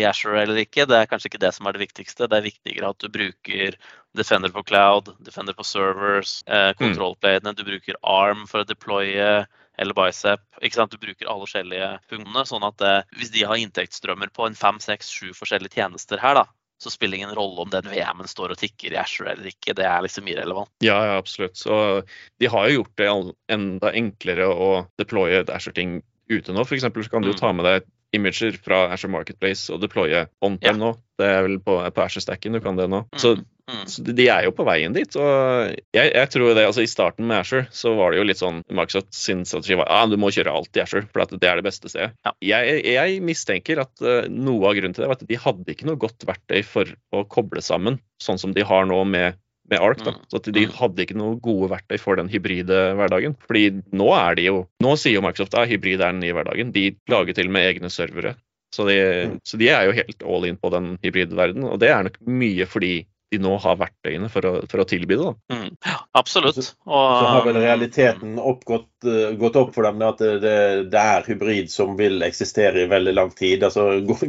i 0.00 0.04
Azure 0.08 0.44
eller 0.44 0.62
ikke. 0.64 0.88
Det 0.88 0.98
er 0.98 1.10
kanskje 1.10 1.32
ikke 1.32 1.44
det 1.46 1.54
som 1.56 1.68
er 1.68 1.76
det 1.76 1.84
viktigste. 1.86 2.28
Det 2.28 2.38
er 2.38 2.48
viktigere 2.50 2.92
at 2.94 3.00
du 3.00 3.10
bruker 3.12 3.80
Defender 4.16 4.50
på 4.50 4.64
Cloud, 4.66 5.12
Defender 5.22 5.54
på 5.54 5.64
Servers, 5.66 6.40
eh, 6.46 6.72
kontrollplanene. 6.78 7.54
Du 7.54 7.62
bruker 7.66 7.98
ARM 8.02 8.46
for 8.50 8.64
å 8.64 8.68
deploye 8.68 9.44
eller 9.80 9.96
Bicep. 9.96 10.42
ikke 10.60 10.76
sant? 10.76 10.92
Du 10.92 11.00
bruker 11.00 11.28
alle 11.30 11.46
forskjellige 11.46 11.90
punktene. 12.10 12.44
sånn 12.46 12.66
at 12.66 12.82
eh, 12.84 13.02
Hvis 13.16 13.32
de 13.34 13.46
har 13.48 13.60
inntektsstrømmer 13.60 14.32
på 14.34 14.46
en 14.46 14.58
fem, 14.58 14.80
seks, 14.82 15.08
sju 15.08 15.30
forskjellige 15.36 15.78
tjenester 15.78 16.20
her, 16.20 16.42
da, 16.42 16.44
så 16.80 16.90
spiller 16.90 17.16
det 17.16 17.22
ingen 17.22 17.34
rolle 17.36 17.60
om 17.66 17.70
den 17.72 17.88
VM-en 17.92 18.28
står 18.30 18.54
og 18.54 18.60
tikker 18.60 18.94
i 18.94 19.00
Azure 19.00 19.34
eller 19.34 19.50
ikke. 19.52 19.74
Det 19.76 19.84
er 19.84 20.04
liksom 20.06 20.28
irrelevant. 20.32 20.70
Ja, 20.80 20.96
ja, 21.10 21.16
absolutt. 21.20 21.58
Så 21.60 22.02
de 22.40 22.48
har 22.48 22.68
jo 22.70 22.80
gjort 22.80 22.96
det 22.96 23.08
enda 23.52 23.92
enklere 23.92 24.48
å 24.48 24.70
deploye 25.00 25.44
Azure-ting 25.52 25.98
ute 26.30 26.54
nå. 26.56 26.64
For 26.64 26.78
eksempel 26.78 27.04
så 27.04 27.10
kan 27.12 27.22
du 27.22 27.28
jo 27.32 27.36
Mm. 27.36 27.40
ta 27.42 27.52
med 27.52 27.64
deg 27.68 27.88
imager 28.16 28.56
fra 28.58 28.88
Azure 28.94 29.12
Marketplace 29.12 29.70
og 29.70 29.80
deploye 29.82 30.24
on-prem 30.42 30.78
nå. 30.80 30.96
Det 31.20 31.28
er 31.30 31.42
vel 31.46 31.58
på, 31.62 31.78
på 31.94 32.02
Azure-stacken 32.06 32.56
du 32.56 32.60
kan 32.64 32.78
det 32.80 32.88
nå. 32.90 33.04
Så, 33.20 33.36
Mm. 33.70 33.84
så 33.86 34.02
de 34.02 34.24
er 34.26 34.42
jo 34.48 34.50
på 34.50 34.64
veien 34.66 34.90
dit. 34.96 35.12
Og 35.14 35.68
jeg, 35.94 36.08
jeg 36.10 36.28
tror 36.32 36.56
det, 36.58 36.64
altså 36.66 36.82
I 36.82 36.88
starten 36.90 37.28
med 37.30 37.38
Azure 37.44 37.68
så 37.70 37.92
var 37.94 38.10
det 38.10 38.18
jo 38.18 38.24
litt 38.26 38.40
sånn 38.40 38.56
Microsoft 38.66 39.14
sin 39.14 39.44
strategi 39.46 39.76
var 39.78 39.86
ah, 39.94 40.08
du 40.10 40.16
må 40.18 40.26
kjøre 40.34 40.50
alt 40.50 40.74
i 40.74 40.82
Azure, 40.82 41.04
for 41.12 41.22
at 41.22 41.30
det 41.36 41.46
er 41.46 41.60
det 41.60 41.66
beste 41.68 41.86
stedet. 41.92 42.10
Ja. 42.26 42.32
Jeg, 42.42 42.80
jeg 42.96 43.20
mistenker 43.22 43.78
at 43.84 43.92
uh, 44.02 44.24
noe 44.26 44.66
av 44.66 44.74
grunnen 44.74 44.96
til 44.96 45.04
det 45.04 45.12
var 45.12 45.20
at 45.20 45.22
de 45.30 45.38
hadde 45.44 45.70
ikke 45.70 45.86
noe 45.86 46.00
godt 46.02 46.26
verktøy 46.26 46.64
for 46.66 46.90
å 47.14 47.22
koble 47.30 47.62
sammen, 47.62 48.00
sånn 48.18 48.42
som 48.42 48.56
de 48.58 48.66
har 48.66 48.90
nå 48.90 49.04
med 49.06 49.38
med 49.70 49.78
ARK. 49.86 50.00
da. 50.02 50.10
Mm. 50.16 50.22
Så 50.34 50.38
De 50.50 50.64
Mm. 50.66 50.72
hadde 50.80 51.02
ikke 51.06 51.14
noe 51.22 51.36
gode 51.38 51.70
verktøy 51.70 52.00
for 52.02 52.18
den 52.18 52.26
hybride 52.28 52.80
hverdagen. 52.98 53.36
Fordi 53.46 53.68
nå 53.94 54.08
er 54.18 54.34
de 54.34 54.48
jo 54.48 54.66
Nå 54.82 54.96
sier 54.98 55.14
jo 55.14 55.22
Microsoft 55.22 55.54
at 55.54 55.68
hybrid 55.70 56.00
er 56.02 56.10
den 56.10 56.18
nye 56.26 56.34
hverdagen. 56.34 56.72
De 56.74 56.88
lager 57.08 57.36
til 57.38 57.46
og 57.46 57.52
med 57.54 57.68
egne 57.76 57.86
servere. 57.94 58.34
Så 58.72 58.86
de, 58.86 58.98
Mm. 59.26 59.40
så 59.44 59.58
de 59.58 59.68
er 59.68 59.86
jo 59.88 59.92
helt 59.98 60.22
all 60.22 60.44
in 60.46 60.56
på 60.56 60.70
den 60.70 60.92
hybridverdenen, 61.02 61.70
og 61.72 61.80
det 61.82 61.88
er 61.90 62.04
nok 62.06 62.20
mye 62.26 62.66
fordi 62.70 63.06
de 63.30 63.38
nå 63.38 63.52
har 63.62 63.76
verktøyene 63.78 64.26
for 64.28 64.42
å, 64.42 64.52
for 64.66 64.82
å 64.82 64.84
tilby 64.90 65.14
det. 65.14 65.22
da. 65.22 65.54
Mm. 65.54 65.76
Absolutt. 66.18 66.56
Så- 66.56 66.74
Og, 66.86 67.20
Så 67.22 67.26
har 67.30 67.44
vel 67.44 67.54
realiteten 67.62 68.32
oppgått, 68.38 68.88
eh, 69.06 69.36
gått 69.38 69.54
opp 69.54 69.72
for 69.72 69.84
dem 69.86 70.02
at 70.02 70.18
det, 70.18 70.40
det, 70.42 70.90
det 70.90 70.98
er 70.98 71.22
hybrid 71.22 71.70
som 71.70 71.96
vil 71.96 72.18
eksistere 72.26 72.82
i 72.82 72.88
veldig 72.90 73.14
lang 73.14 73.30
tid. 73.30 73.62
Altså, 73.62 74.00
går, 74.04 74.26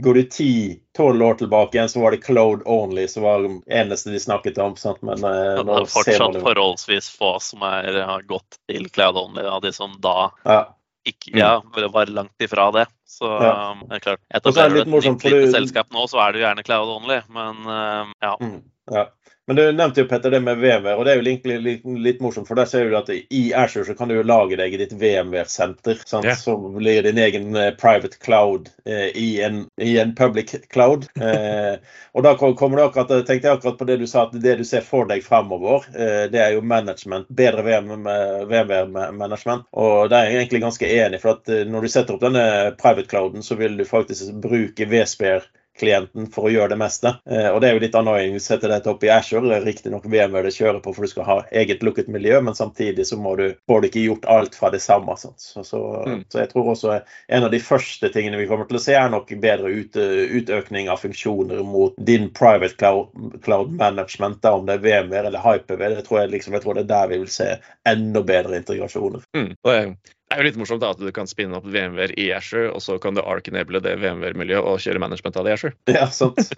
går 0.00 0.14
du, 0.16 0.22
ti-tolv 0.24 1.20
10-12 1.20 1.22
år 1.28 1.34
tilbake 1.42 1.74
igjen, 1.76 1.88
så 1.92 2.00
var 2.00 2.10
det 2.12 2.22
cloud 2.24 2.62
only 2.64 3.06
som 3.08 3.22
var 3.24 3.42
det 3.44 3.52
eneste 3.68 4.10
de 4.10 4.18
snakket 4.18 4.56
om. 4.58 4.74
Sant? 4.76 5.02
Men 5.02 5.18
eh, 5.22 5.60
det 5.60 5.68
er 5.68 5.84
ser 5.84 5.92
fortsatt 6.00 6.40
forholdsvis 6.42 7.10
få 7.20 7.34
som 7.44 7.60
er, 7.68 7.92
har 8.06 8.22
gått 8.22 8.56
til 8.70 8.88
Cloud 8.88 9.16
Only, 9.20 9.44
av 9.44 9.60
de 9.60 9.72
som 9.72 9.92
da 10.00 10.30
ja. 10.46 10.62
Ikke 11.08 11.32
ja, 11.38 11.52
var 11.94 12.10
langt 12.12 12.44
ifra 12.44 12.70
det. 12.74 12.86
Så 13.08 13.26
Ja. 13.26 13.72
um, 13.72 13.84
det 13.88 14.00
er 14.00 14.04
klart, 14.04 14.20
er 14.30 14.40
etablerer 14.40 14.74
du 14.74 14.80
et 14.80 14.92
nytt 15.06 15.24
lite 15.24 15.52
selskap 15.52 15.90
nå, 15.92 16.04
så 16.10 16.20
er 16.24 16.32
du 16.32 16.38
gjerne 16.42 16.64
Cloud 16.66 16.92
Only. 16.96 17.20
Men 17.28 17.56
um, 17.66 18.12
ja. 18.22 18.34
Mm, 18.40 18.62
ja. 18.92 19.06
Men 19.46 19.56
du 19.56 19.72
nevnte 19.72 20.00
jo 20.00 20.06
Petter 20.06 20.30
det 20.30 20.40
med 20.40 20.58
VMware, 20.58 20.94
og 20.94 21.04
det 21.04 21.12
er 21.12 21.18
jo 21.18 21.24
egentlig 21.24 21.56
litt, 21.64 21.86
litt 22.04 22.20
morsomt. 22.22 22.46
For 22.46 22.58
der 22.58 22.68
ser 22.70 22.86
du 22.86 22.94
at 22.98 23.08
i 23.10 23.40
Azure 23.56 23.86
så 23.88 23.96
kan 23.98 24.10
du 24.10 24.14
jo 24.14 24.22
lage 24.22 24.58
deg 24.60 24.76
ditt 24.78 24.92
VMware-senter. 24.94 26.04
Yeah. 26.12 26.36
Som 26.38 26.68
blir 26.76 27.02
din 27.02 27.18
egen 27.18 27.56
eh, 27.58 27.72
private 27.74 28.20
cloud 28.22 28.70
eh, 28.84 29.08
i, 29.18 29.40
en, 29.42 29.64
i 29.82 29.96
en 29.98 30.14
public 30.14 30.54
cloud. 30.70 31.08
Eh, 31.30 31.76
og 32.16 32.24
da 32.24 32.32
kommer 32.38 32.76
du 32.76 32.82
akkurat, 32.82 33.26
tenkte 33.26 33.46
jeg 33.46 33.58
akkurat 33.58 33.78
på 33.78 33.86
det 33.86 33.96
du 34.00 34.06
sa, 34.08 34.24
at 34.24 34.32
det 34.42 34.56
du 34.58 34.64
ser 34.66 34.82
for 34.82 35.06
deg 35.06 35.22
fremover, 35.22 35.84
eh, 35.92 36.24
det 36.32 36.40
er 36.42 36.54
jo 36.56 36.62
management. 36.64 37.28
Bedre 37.28 37.62
VMware-management. 37.62 39.68
Og 39.78 40.08
det 40.10 40.18
er 40.18 40.30
jeg 40.30 40.40
egentlig 40.40 40.62
ganske 40.64 40.90
enig 40.96 41.20
for 41.22 41.36
at 41.36 41.52
eh, 41.52 41.62
når 41.68 41.86
du 41.86 41.92
setter 41.92 42.16
opp 42.16 42.24
denne 42.24 42.46
private 42.80 43.06
clouden, 43.12 43.44
så 43.46 43.58
vil 43.60 43.76
du 43.78 43.84
faktisk 43.86 44.32
bruke 44.42 44.88
VSPR 44.90 45.46
klienten 45.78 46.26
for 46.32 46.48
å 46.48 46.52
gjøre 46.52 46.74
det 46.74 46.78
meste. 46.80 47.12
Eh, 47.30 47.48
og 47.50 47.60
det 47.62 47.70
er 47.70 47.76
jo 47.76 47.82
litt 47.84 47.96
annoying 47.96 48.36
å 48.36 48.42
sette 48.42 48.68
dette 48.70 48.90
opp 48.90 49.04
i 49.06 49.10
Azure. 49.12 49.60
Riktignok 49.64 50.06
VMware 50.10 50.48
det 50.48 50.54
kjører 50.56 50.80
på 50.84 50.92
for 50.96 51.06
du 51.06 51.12
skal 51.12 51.26
ha 51.28 51.36
eget 51.62 51.84
lukket 51.86 52.10
miljø, 52.12 52.40
men 52.44 52.56
samtidig 52.58 53.06
så 53.08 53.18
må 53.20 53.36
du, 53.38 53.46
får 53.70 53.80
du 53.80 53.88
ikke 53.88 54.04
gjort 54.04 54.28
alt 54.32 54.58
fra 54.58 54.72
det 54.74 54.82
samme. 54.84 55.16
Så, 55.20 55.34
så, 55.64 55.80
Mm. 56.00 56.24
så 56.32 56.38
jeg 56.40 56.48
tror 56.50 56.68
også 56.72 56.94
en 57.28 57.44
av 57.44 57.50
de 57.52 57.58
første 57.60 58.08
tingene 58.12 58.38
vi 58.40 58.46
kommer 58.48 58.66
til 58.68 58.78
å 58.78 58.82
se, 58.82 58.94
er 58.96 59.10
nok 59.12 59.28
bedre 59.42 59.68
ut, 59.68 59.96
utøkning 59.96 60.88
av 60.90 61.00
funksjoner 61.02 61.62
mot 61.66 61.94
din 61.98 62.30
private 62.34 62.76
cloud, 62.80 63.10
cloud 63.44 63.74
management, 63.76 64.40
da, 64.42 64.54
om 64.56 64.66
det 64.66 64.78
er 64.78 64.84
VMware 64.86 65.30
eller 65.30 65.44
Hyper-V. 65.44 65.90
Det 65.96 66.06
tror 66.06 66.22
jeg, 66.22 66.32
liksom, 66.36 66.56
jeg 66.56 66.64
tror 66.64 66.78
det 66.78 66.86
er 66.86 66.94
der 66.94 67.12
vi 67.12 67.20
vil 67.24 67.32
se 67.32 67.50
enda 67.88 68.22
bedre 68.26 68.60
integrasjoner. 68.62 69.26
Mm. 69.36 69.52
Og 69.64 69.96
det 70.30 70.36
er 70.36 70.44
jo 70.44 70.46
litt 70.46 70.58
morsomt 70.60 70.78
da, 70.78 70.92
at 70.94 71.00
du 71.02 71.10
kan 71.10 71.26
spinne 71.26 71.58
opp 71.58 71.64
VMware 71.66 72.14
i 72.14 72.28
Azure, 72.30 72.68
og 72.70 72.78
så 72.84 73.00
kan 73.02 73.16
du 73.16 73.20
ark-enable 73.26 73.80
det 73.82 73.96
VMware-miljøet 73.98 74.62
og 74.62 74.78
kjøre 74.78 75.02
management 75.02 75.38
av 75.40 75.42
det 75.42 75.50
i 75.50 75.56
Azure. 75.56 75.74
Ja, 75.90 76.04
sant. 76.14 76.52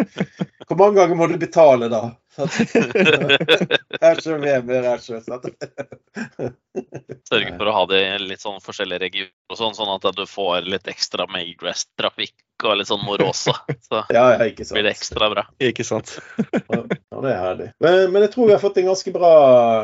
Hvor 0.68 0.76
mange 0.76 0.98
ganger 0.98 1.16
må 1.16 1.30
du 1.30 1.38
betale, 1.40 1.88
da? 1.88 2.02
Azure, 4.10 4.36
VMware, 4.44 4.92
Azure. 4.92 5.22
Sant? 5.24 5.48
Sørge 7.32 7.54
for 7.56 7.70
å 7.70 7.76
ha 7.78 7.86
det 7.88 8.02
i 8.02 8.12
litt 8.26 8.44
sånn 8.44 8.60
forskjellige 8.60 9.06
regioner, 9.06 9.32
og 9.48 9.60
sånn, 9.62 9.78
sånn 9.80 9.94
at 9.96 10.04
du 10.20 10.26
får 10.28 10.68
litt 10.68 10.92
ekstra 10.92 11.24
Magrest-trafikk 12.62 12.68
og 12.70 12.78
litt 12.78 12.88
sånn 12.88 13.02
morosa. 13.04 13.54
Så 13.82 14.02
Ja, 14.14 14.24
ja, 14.36 14.46
ikke 14.48 14.64
sant. 14.64 14.76
blir 14.76 14.86
det 14.86 14.94
ekstra 14.96 15.28
bra. 15.32 15.44
Ikke 15.62 15.84
sant? 15.86 16.12
Ja, 16.38 16.82
det 17.22 17.30
er 17.32 17.38
herlig. 17.42 17.68
Men, 17.82 18.12
men 18.12 18.22
jeg 18.26 18.32
tror 18.34 18.46
vi 18.48 18.54
har 18.54 18.62
fått 18.62 18.78
en 18.80 18.88
ganske 18.90 19.12
bra 19.14 19.32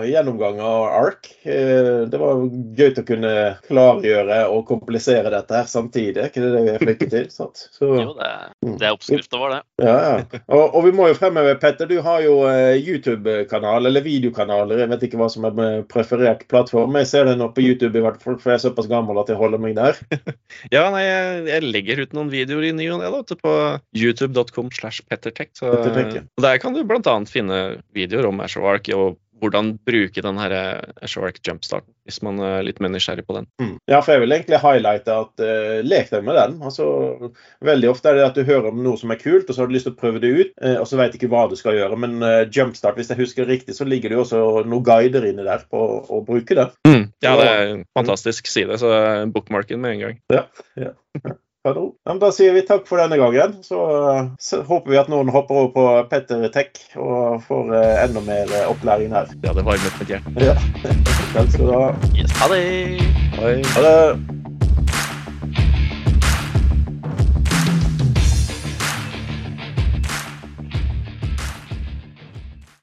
gjennomgang 0.06 0.60
av 0.64 0.86
ARK. 1.02 1.30
Eh, 1.44 2.06
Det 2.10 2.18
var 2.20 2.42
gøy 2.78 2.92
å 2.98 3.04
kunne 3.08 3.32
klargjøre 3.68 4.38
og 4.52 4.64
komplisere 4.68 5.30
dette 5.32 5.54
her 5.58 5.68
samtidig. 5.70 6.16
Er 6.22 6.30
ikke 6.30 6.42
det 6.44 6.52
det 6.54 6.62
vi 6.68 6.72
er 6.76 6.82
flinke 6.84 7.10
til? 7.12 7.28
Sant? 7.34 7.66
Så, 7.74 7.90
Jo, 7.98 8.14
det, 8.18 8.30
det 8.78 8.86
er 8.88 8.94
oppskrifta 8.96 9.38
vår, 9.40 9.56
det. 9.58 9.86
ja, 9.88 9.96
ja. 9.98 10.42
Og, 10.48 10.74
og 10.78 10.86
vi 10.88 10.92
må 10.96 11.08
jo 11.10 11.18
fremheve, 11.18 11.56
Petter, 11.62 11.88
du 11.90 11.98
har 12.04 12.22
jo 12.24 12.40
eh, 12.48 12.78
YouTube-kanal, 12.80 13.86
eller 13.88 14.04
videokanaler. 14.04 14.84
Jeg 14.84 14.92
vet 14.94 15.06
ikke 15.08 15.20
hva 15.20 15.28
som 15.32 15.46
er 15.48 15.56
med 15.58 15.86
preferert 15.90 16.44
plattform. 16.50 16.96
Jeg 17.02 17.10
ser 17.10 17.28
det 17.28 17.36
nå 17.40 17.50
på 17.54 17.64
YouTube, 17.64 17.98
i 17.98 18.04
hvert 18.04 18.20
fall, 18.22 18.38
for 18.40 18.52
jeg 18.54 18.60
er 18.60 18.64
såpass 18.68 18.88
gammel 18.90 19.18
at 19.22 19.30
jeg 19.32 19.38
holder 19.40 19.62
meg 19.62 19.76
der. 19.78 19.98
Ja, 20.74 20.88
nei, 20.92 21.02
jeg, 21.04 21.42
jeg 21.48 21.64
legger 21.70 22.00
ut 22.04 22.14
noen 22.16 22.28
videoer 22.32 22.64
i 22.68 22.74
ny 22.76 22.90
og 22.94 23.02
ne 23.02 23.38
på 23.42 23.54
youtube.com 23.96 24.72
slash 24.74 25.04
pettertech. 25.08 25.54
Ja. 25.62 26.24
der 26.44 26.60
kan 26.62 26.76
du 26.76 26.84
bl.a. 26.86 27.16
finne 27.30 27.62
videoer 27.96 28.30
om 28.30 28.44
Ashwark 28.44 28.90
og 28.94 29.18
hvordan 29.42 29.72
bruke 29.86 30.22
den 30.22 30.38
her 30.40 30.54
Azure 31.02 31.32
jumpstarten, 31.46 31.92
hvis 32.06 32.20
man 32.26 32.40
er 32.42 32.64
litt 32.66 32.80
mer 32.82 32.92
nysgjerrig 32.92 33.24
på 33.28 33.36
den. 33.36 33.48
Mm. 33.62 33.74
Ja, 33.90 34.00
for 34.02 34.14
jeg 34.14 34.24
vil 34.24 34.34
egentlig 34.34 34.60
highlighte 34.62 35.14
at 35.14 35.44
uh, 35.44 35.78
lek 35.86 36.10
deg 36.12 36.26
med 36.26 36.38
den. 36.38 36.58
Altså, 36.64 36.86
veldig 37.64 37.90
ofte 37.92 38.10
er 38.10 38.18
det 38.18 38.26
at 38.26 38.38
du 38.38 38.44
hører 38.48 38.70
om 38.72 38.82
noe 38.84 39.00
som 39.00 39.12
er 39.14 39.20
kult, 39.22 39.48
og 39.48 39.54
så 39.54 39.62
har 39.62 39.70
du 39.70 39.76
lyst 39.76 39.88
til 39.88 39.96
å 39.96 40.00
prøve 40.00 40.22
det 40.24 40.32
ut, 40.34 40.54
uh, 40.64 40.76
og 40.82 40.86
så 40.88 40.98
du 40.98 41.18
ikke 41.20 41.32
hva 41.32 41.46
du 41.50 41.56
skal 41.60 41.78
gjøre. 41.78 41.98
Men 42.00 42.18
uh, 42.24 42.44
Jumpstart, 42.46 42.98
hvis 42.98 43.12
jeg 43.12 43.22
husker 43.22 43.50
riktig, 43.50 43.76
så 43.78 43.88
ligger 43.88 44.12
det 44.12 44.18
jo 44.18 44.24
også 44.26 44.44
noen 44.68 44.86
guider 44.86 45.28
inni 45.28 45.46
der 45.46 45.66
på 45.70 45.84
å 46.02 46.22
bruke 46.26 46.58
det. 46.58 46.70
Ja, 47.24 47.34
det 47.38 47.50
er 47.50 47.66
en 47.72 47.84
fantastisk 47.96 48.50
side, 48.50 48.78
så 48.80 48.94
bookmarken 49.34 49.82
med 49.82 49.98
en 49.98 50.06
gang. 50.06 50.24
Ja, 50.34 50.48
Ja, 50.78 50.94
men 51.76 52.20
da 52.22 52.30
sier 52.34 52.54
vi 52.56 52.64
takk 52.66 52.86
for 52.88 53.00
denne 53.00 53.18
gangen. 53.20 53.58
Så, 53.66 53.82
eh, 54.12 54.30
så 54.40 54.62
håper 54.68 54.94
vi 54.94 55.00
at 55.00 55.10
noen 55.12 55.32
hopper 55.34 55.62
over 55.62 55.70
på 55.74 55.86
Petter 56.12 56.48
Tech 56.54 56.80
og 56.96 57.42
får 57.48 57.74
eh, 57.76 58.02
enda 58.06 58.24
mer 58.26 58.48
eh, 58.48 58.70
opplæring 58.70 59.14
her. 59.14 59.30
Ja, 59.44 59.52
det 59.52 59.66
varmet 59.68 60.00
mitt 60.00 60.14
hjerte. 60.14 60.34
Ja. 60.40 60.56
Vel 61.36 61.50
skal 61.54 61.66
du 61.66 61.76
ha. 61.76 61.86
Yes, 62.16 62.34
ha 62.40 62.50
det! 62.54 62.64
Hei. 63.38 63.56
Ha 63.76 63.86
det. 63.88 64.37